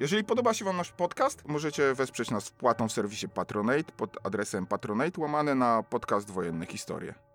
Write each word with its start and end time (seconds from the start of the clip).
Jeżeli 0.00 0.24
podoba 0.24 0.54
się 0.54 0.64
Wam 0.64 0.76
nasz 0.76 0.92
podcast, 0.92 1.48
możecie 1.48 1.94
wesprzeć 1.94 2.30
nas 2.30 2.48
wpłatą 2.48 2.88
w 2.88 2.92
serwisie 2.92 3.28
Patronate 3.28 3.92
pod 3.96 4.26
adresem 4.26 4.66
patronate 4.66 5.20
łamane 5.20 5.54
na 5.54 5.82
podcast 5.82 6.30
Wojenne 6.30 6.66
Historie. 6.66 7.25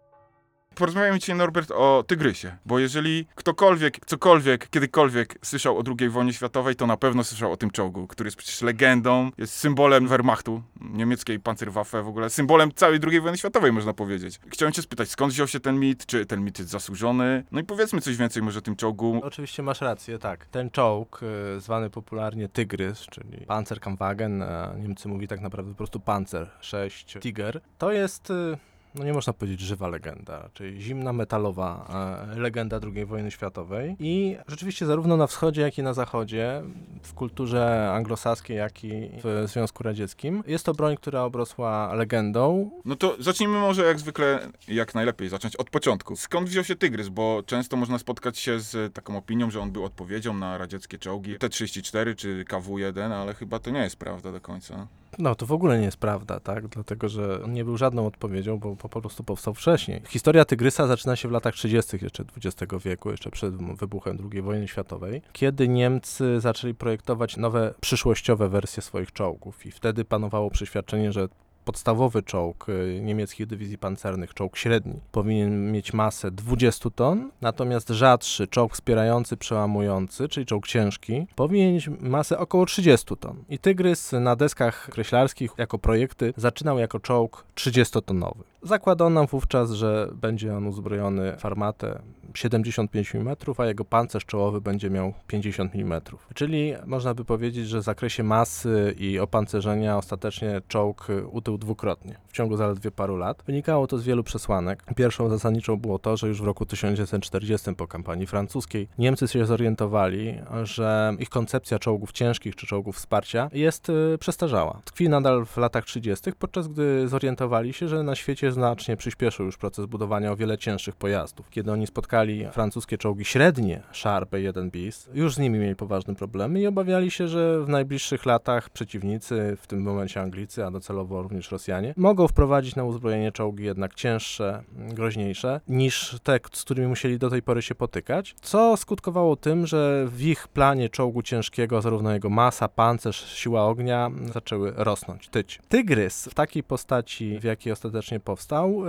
Porozmawiamy 0.76 1.20
dzisiaj, 1.20 1.36
Norbert, 1.36 1.72
o 1.72 2.04
Tygrysie, 2.08 2.58
bo 2.66 2.80
jeżeli 2.80 3.26
ktokolwiek, 3.36 4.06
cokolwiek, 4.06 4.70
kiedykolwiek 4.70 5.38
słyszał 5.42 5.78
o 5.78 5.84
II 6.00 6.10
wojnie 6.10 6.34
światowej, 6.34 6.76
to 6.76 6.88
na 6.88 6.98
pewno 6.98 7.24
słyszał 7.24 7.52
o 7.52 7.58
tym 7.58 7.72
czołgu, 7.72 8.08
który 8.08 8.28
jest 8.28 8.38
przecież 8.38 8.62
legendą, 8.62 9.32
jest 9.38 9.54
symbolem 9.54 10.08
Wehrmachtu, 10.08 10.64
niemieckiej 10.82 11.40
Panzerwaffe 11.40 12.04
w 12.04 12.08
ogóle, 12.08 12.30
symbolem 12.30 12.72
całej 12.72 13.00
II 13.08 13.22
wojny 13.22 13.38
światowej, 13.38 13.72
można 13.72 13.94
powiedzieć. 13.94 14.40
Chciałem 14.48 14.74
cię 14.74 14.82
spytać, 14.82 15.10
skąd 15.10 15.34
wziął 15.34 15.48
się 15.48 15.60
ten 15.60 15.80
mit, 15.80 16.06
czy 16.06 16.26
ten 16.26 16.44
mit 16.44 16.60
jest 16.60 16.72
zasłużony? 16.72 17.44
No 17.52 17.60
i 17.60 17.64
powiedzmy 17.64 18.02
coś 18.02 18.18
więcej 18.18 18.44
może 18.44 18.60
o 18.60 18.62
tym 18.62 18.76
czołgu. 18.76 19.22
Oczywiście 19.24 19.64
masz 19.64 19.82
rację, 19.82 20.20
tak. 20.20 20.46
Ten 20.46 20.70
czołg, 20.70 21.20
y, 21.58 21.60
zwany 21.60 21.90
popularnie 21.90 22.50
Tygrys, 22.50 23.00
czyli 23.00 23.46
Panzerkampfwagen, 23.46 24.44
a 24.44 24.74
Niemcy 24.78 25.08
mówi 25.08 25.28
tak 25.28 25.42
naprawdę 25.42 25.72
po 25.72 25.78
prostu 25.78 26.00
Panzer 26.00 26.50
6 26.62 27.18
Tiger, 27.20 27.62
to 27.78 27.92
jest, 27.92 28.30
y, 28.30 28.58
no 28.96 29.04
nie 29.04 29.14
można 29.14 29.34
powiedzieć 29.34 29.60
żywa 29.60 29.88
legenda, 29.88 30.50
czyli 30.54 30.82
zimna 30.82 31.14
metalowa 31.14 31.88
e, 32.34 32.40
legenda 32.40 32.80
II 32.96 33.06
wojny 33.06 33.32
światowej 33.32 33.96
i 34.00 34.38
rzeczywiście 34.48 34.86
zarówno 34.86 35.18
na 35.18 35.28
wschodzie, 35.28 35.62
jak 35.62 35.78
i 35.78 35.84
na 35.84 35.94
zachodzie, 35.94 36.62
w 37.04 37.14
kulturze 37.14 37.92
anglosaskiej, 37.94 38.58
jak 38.58 38.84
i 38.84 39.10
w 39.24 39.44
Związku 39.48 39.84
Radzieckim, 39.84 40.44
jest 40.48 40.66
to 40.66 40.74
broń, 40.74 40.98
która 40.98 41.24
obrosła 41.24 41.94
legendą, 41.94 42.72
No 42.86 42.96
to 42.96 43.16
zacznijmy 43.20 43.60
może 43.60 43.86
jak 43.86 44.00
zwykle, 44.00 44.40
jak 44.68 44.96
najlepiej 44.96 45.30
zacząć 45.30 45.56
od 45.56 45.70
początku. 45.70 46.16
Skąd 46.16 46.50
wziął 46.50 46.64
się 46.64 46.76
Tygrys? 46.76 47.10
Bo 47.10 47.44
często 47.46 47.78
można 47.78 48.00
spotkać 48.00 48.38
się 48.38 48.60
z 48.60 48.94
taką 48.94 49.18
opinią, 49.18 49.52
że 49.52 49.62
on 49.62 49.72
był 49.72 49.86
odpowiedzią 49.86 50.34
na 50.34 50.58
radzieckie 50.58 50.98
czołgi 50.98 51.38
T-34 51.38 52.16
czy 52.16 52.46
KW-1, 52.50 53.12
ale 53.14 53.34
chyba 53.34 53.60
to 53.60 53.70
nie 53.70 53.80
jest 53.80 53.96
prawda 53.96 54.32
do 54.32 54.42
końca. 54.42 54.88
No, 55.20 55.36
to 55.36 55.46
w 55.46 55.52
ogóle 55.52 55.80
nie 55.80 55.86
jest 55.86 55.98
prawda, 55.98 56.40
tak? 56.40 56.68
Dlatego, 56.68 57.10
że 57.10 57.44
on 57.44 57.54
nie 57.54 57.66
był 57.66 57.78
żadną 57.78 58.06
odpowiedzią, 58.06 58.60
bo 58.60 58.76
po 58.76 59.02
prostu 59.02 59.24
powstał 59.24 59.54
wcześniej. 59.54 60.02
Historia 60.08 60.46
Tygrysa 60.46 60.88
zaczyna 60.88 61.16
się 61.16 61.28
w 61.28 61.32
latach 61.32 61.54
30. 61.54 61.98
jeszcze 62.02 62.24
XX 62.38 62.74
wieku, 62.84 63.12
jeszcze 63.12 63.32
przed 63.32 63.56
wybuchem 63.56 64.30
II 64.32 64.42
wojny 64.42 64.68
światowej, 64.68 65.22
kiedy 65.34 65.68
Niemcy 65.68 66.40
zaczęli 66.40 66.74
projektować 66.74 67.38
nowe, 67.38 67.74
przyszłościowe 67.82 68.50
wersje 68.50 68.84
swoich 68.84 69.12
czołgów 69.12 69.66
i 69.66 69.72
wtedy 69.72 70.06
panowało 70.06 70.50
przeświadczenie, 70.50 71.12
że 71.12 71.28
podstawowy 71.72 72.24
czołg 72.24 72.70
y, 72.70 73.00
niemieckich 73.02 73.48
dywizji 73.48 73.78
pancernych, 73.78 74.34
czołg 74.34 74.58
średni, 74.58 75.00
powinien 75.12 75.72
mieć 75.72 75.94
masę 75.94 76.32
20 76.32 76.90
ton, 76.90 77.32
natomiast 77.42 77.90
rzadszy 77.90 78.48
czołg 78.48 78.74
wspierający, 78.74 79.38
przełamujący, 79.38 80.28
czyli 80.28 80.46
czołg 80.46 80.68
ciężki, 80.68 81.28
powinien 81.36 81.74
mieć 81.74 81.90
masę 82.00 82.40
około 82.40 82.66
30 82.66 83.18
ton. 83.20 83.44
I 83.50 83.60
Tygrys 83.60 84.12
na 84.12 84.36
deskach 84.36 84.90
kreślarskich 84.90 85.52
jako 85.58 85.80
projekty 85.80 86.34
zaczynał 86.38 86.80
jako 86.80 87.00
czołg 87.00 87.46
30-tonowy. 87.56 88.51
Zakładano 88.64 89.28
wówczas, 89.28 89.72
że 89.72 90.10
będzie 90.14 90.58
on 90.58 90.68
uzbrojony 90.68 91.38
w 91.38 91.46
armatę 91.46 92.02
75 92.34 93.16
mm, 93.16 93.36
a 93.58 93.66
jego 93.66 93.86
pancerz 93.86 94.26
czołowy 94.26 94.62
będzie 94.62 94.90
miał 94.90 95.14
50 95.28 95.76
mm. 95.76 96.02
Czyli 96.34 96.74
można 96.86 97.14
by 97.14 97.26
powiedzieć, 97.26 97.68
że 97.68 97.80
w 97.80 97.84
zakresie 97.84 98.24
masy 98.24 98.96
i 99.00 99.20
opancerzenia 99.20 99.98
ostatecznie 99.98 100.62
czołg 100.68 101.08
utył 101.32 101.58
dwukrotnie 101.58 102.16
w 102.28 102.34
ciągu 102.34 102.58
zaledwie 102.58 102.92
paru 102.92 103.18
lat. 103.18 103.44
Wynikało 103.46 103.88
to 103.88 103.98
z 103.98 104.04
wielu 104.04 104.24
przesłanek. 104.24 104.84
Pierwszą 104.96 105.30
zasadniczą 105.30 105.78
było 105.78 106.00
to, 106.00 106.18
że 106.18 106.28
już 106.28 106.42
w 106.42 106.46
roku 106.46 106.66
1940 106.66 107.76
po 107.76 107.88
kampanii 107.88 108.28
francuskiej 108.28 108.88
Niemcy 108.98 109.28
się 109.28 109.46
zorientowali, 109.46 110.36
że 110.64 111.16
ich 111.20 111.30
koncepcja 111.30 111.80
czołgów 111.80 112.12
ciężkich 112.12 112.56
czy 112.56 112.68
czołgów 112.68 112.96
wsparcia 112.96 113.50
jest 113.54 113.90
y, 113.90 114.18
przestarzała. 114.20 114.82
Tkwi 114.86 115.10
nadal 115.10 115.46
w 115.46 115.58
latach 115.58 115.86
30., 115.86 116.32
podczas 116.40 116.68
gdy 116.68 117.08
zorientowali 117.08 117.74
się, 117.74 117.88
że 117.88 118.04
na 118.04 118.16
świecie 118.16 118.51
znacznie 118.52 118.98
przyspieszył 118.98 119.46
już 119.46 119.58
proces 119.58 119.86
budowania 119.86 120.32
o 120.32 120.36
wiele 120.36 120.58
cięższych 120.58 120.96
pojazdów. 120.96 121.50
Kiedy 121.50 121.72
oni 121.72 121.88
spotkali 121.88 122.48
francuskie 122.52 122.98
czołgi 122.98 123.26
średnie 123.26 123.82
Sharp 123.94 124.34
1 124.34 124.72
bis, 124.72 125.10
już 125.14 125.36
z 125.36 125.40
nimi 125.40 125.60
mieli 125.60 125.76
poważne 125.76 126.16
problemy 126.16 126.62
i 126.62 126.68
obawiali 126.68 127.12
się, 127.12 127.28
że 127.28 127.66
w 127.66 127.70
najbliższych 127.70 128.26
latach 128.26 128.70
przeciwnicy, 128.70 129.58
w 129.62 129.68
tym 129.68 129.82
momencie 129.82 130.22
Anglicy, 130.22 130.66
a 130.66 130.72
docelowo 130.72 131.22
również 131.22 131.52
Rosjanie, 131.52 131.94
mogą 131.98 132.28
wprowadzić 132.28 132.76
na 132.76 132.84
uzbrojenie 132.84 133.32
czołgi 133.32 133.64
jednak 133.64 133.94
cięższe, 133.94 134.64
groźniejsze 134.76 135.62
niż 135.68 136.20
te, 136.24 136.40
z 136.54 136.64
którymi 136.64 136.88
musieli 136.88 137.20
do 137.20 137.30
tej 137.30 137.42
pory 137.42 137.62
się 137.62 137.76
potykać, 137.76 138.36
co 138.42 138.78
skutkowało 138.78 139.36
tym, 139.36 139.68
że 139.68 140.06
w 140.08 140.22
ich 140.22 140.48
planie 140.48 140.90
czołgu 140.90 141.22
ciężkiego 141.22 141.82
zarówno 141.82 142.14
jego 142.14 142.30
masa, 142.30 142.68
pancerz, 142.68 143.34
siła 143.34 143.66
ognia 143.66 144.10
zaczęły 144.34 144.74
rosnąć, 144.76 145.30
tyć. 145.30 145.60
Tygrys 145.70 146.26
w 146.26 146.34
takiej 146.34 146.64
postaci, 146.64 147.40
w 147.40 147.44
jakiej 147.44 147.74
ostatecznie 147.74 148.20
powstał, 148.20 148.41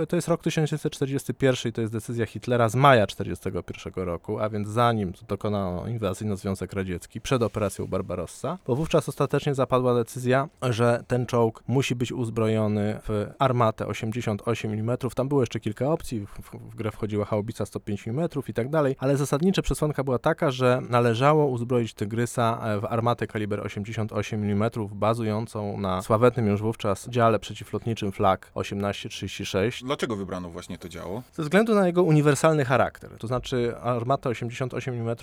to 0.09 0.15
jest 0.15 0.27
rok 0.27 0.43
1941 0.43 1.69
i 1.69 1.73
to 1.73 1.81
jest 1.81 1.93
decyzja 1.93 2.25
Hitlera 2.25 2.69
z 2.69 2.75
maja 2.75 3.07
1941 3.07 4.03
roku, 4.03 4.39
a 4.39 4.49
więc 4.49 4.67
zanim 4.67 5.13
dokonano 5.27 5.87
inwazji 5.87 6.27
na 6.27 6.35
Związek 6.35 6.73
Radziecki, 6.73 7.21
przed 7.21 7.43
operacją 7.43 7.87
Barbarossa, 7.87 8.57
bo 8.67 8.75
wówczas 8.75 9.09
ostatecznie 9.09 9.55
zapadła 9.55 9.95
decyzja, 9.95 10.49
że 10.61 11.03
ten 11.07 11.25
czołg 11.25 11.63
musi 11.67 11.95
być 11.95 12.11
uzbrojony 12.11 12.99
w 13.07 13.27
armatę 13.39 13.87
88 13.87 14.71
mm. 14.71 14.97
Tam 15.15 15.27
było 15.27 15.41
jeszcze 15.41 15.59
kilka 15.59 15.91
opcji, 15.91 16.25
w, 16.25 16.29
w, 16.29 16.71
w 16.71 16.75
grę 16.75 16.91
wchodziła 16.91 17.25
haubica 17.25 17.65
105 17.65 18.07
mm 18.07 18.29
i 18.47 18.53
tak 18.53 18.69
dalej, 18.69 18.95
ale 18.99 19.17
zasadnicza 19.17 19.61
przesłanka 19.61 20.03
była 20.03 20.19
taka, 20.19 20.51
że 20.51 20.81
należało 20.89 21.45
uzbroić 21.45 21.93
Tygrysa 21.93 22.59
e, 22.63 22.79
w 22.79 22.85
armatę 22.85 23.27
kaliber 23.27 23.65
88 23.65 24.43
mm, 24.43 24.71
bazującą 24.91 25.77
na 25.77 26.01
sławetnym 26.01 26.47
już 26.47 26.61
wówczas 26.61 27.09
dziale 27.09 27.39
przeciwlotniczym 27.39 28.11
Flak 28.11 28.45
1836. 28.45 29.42
Dlaczego 29.83 30.15
wybrano 30.15 30.49
właśnie 30.49 30.77
to 30.77 30.89
działo? 30.89 31.23
Ze 31.33 31.43
względu 31.43 31.75
na 31.75 31.87
jego 31.87 32.03
uniwersalny 32.03 32.65
charakter, 32.65 33.11
to 33.19 33.27
znaczy 33.27 33.75
armata 33.77 34.29
88 34.29 34.93
mm 34.93 35.15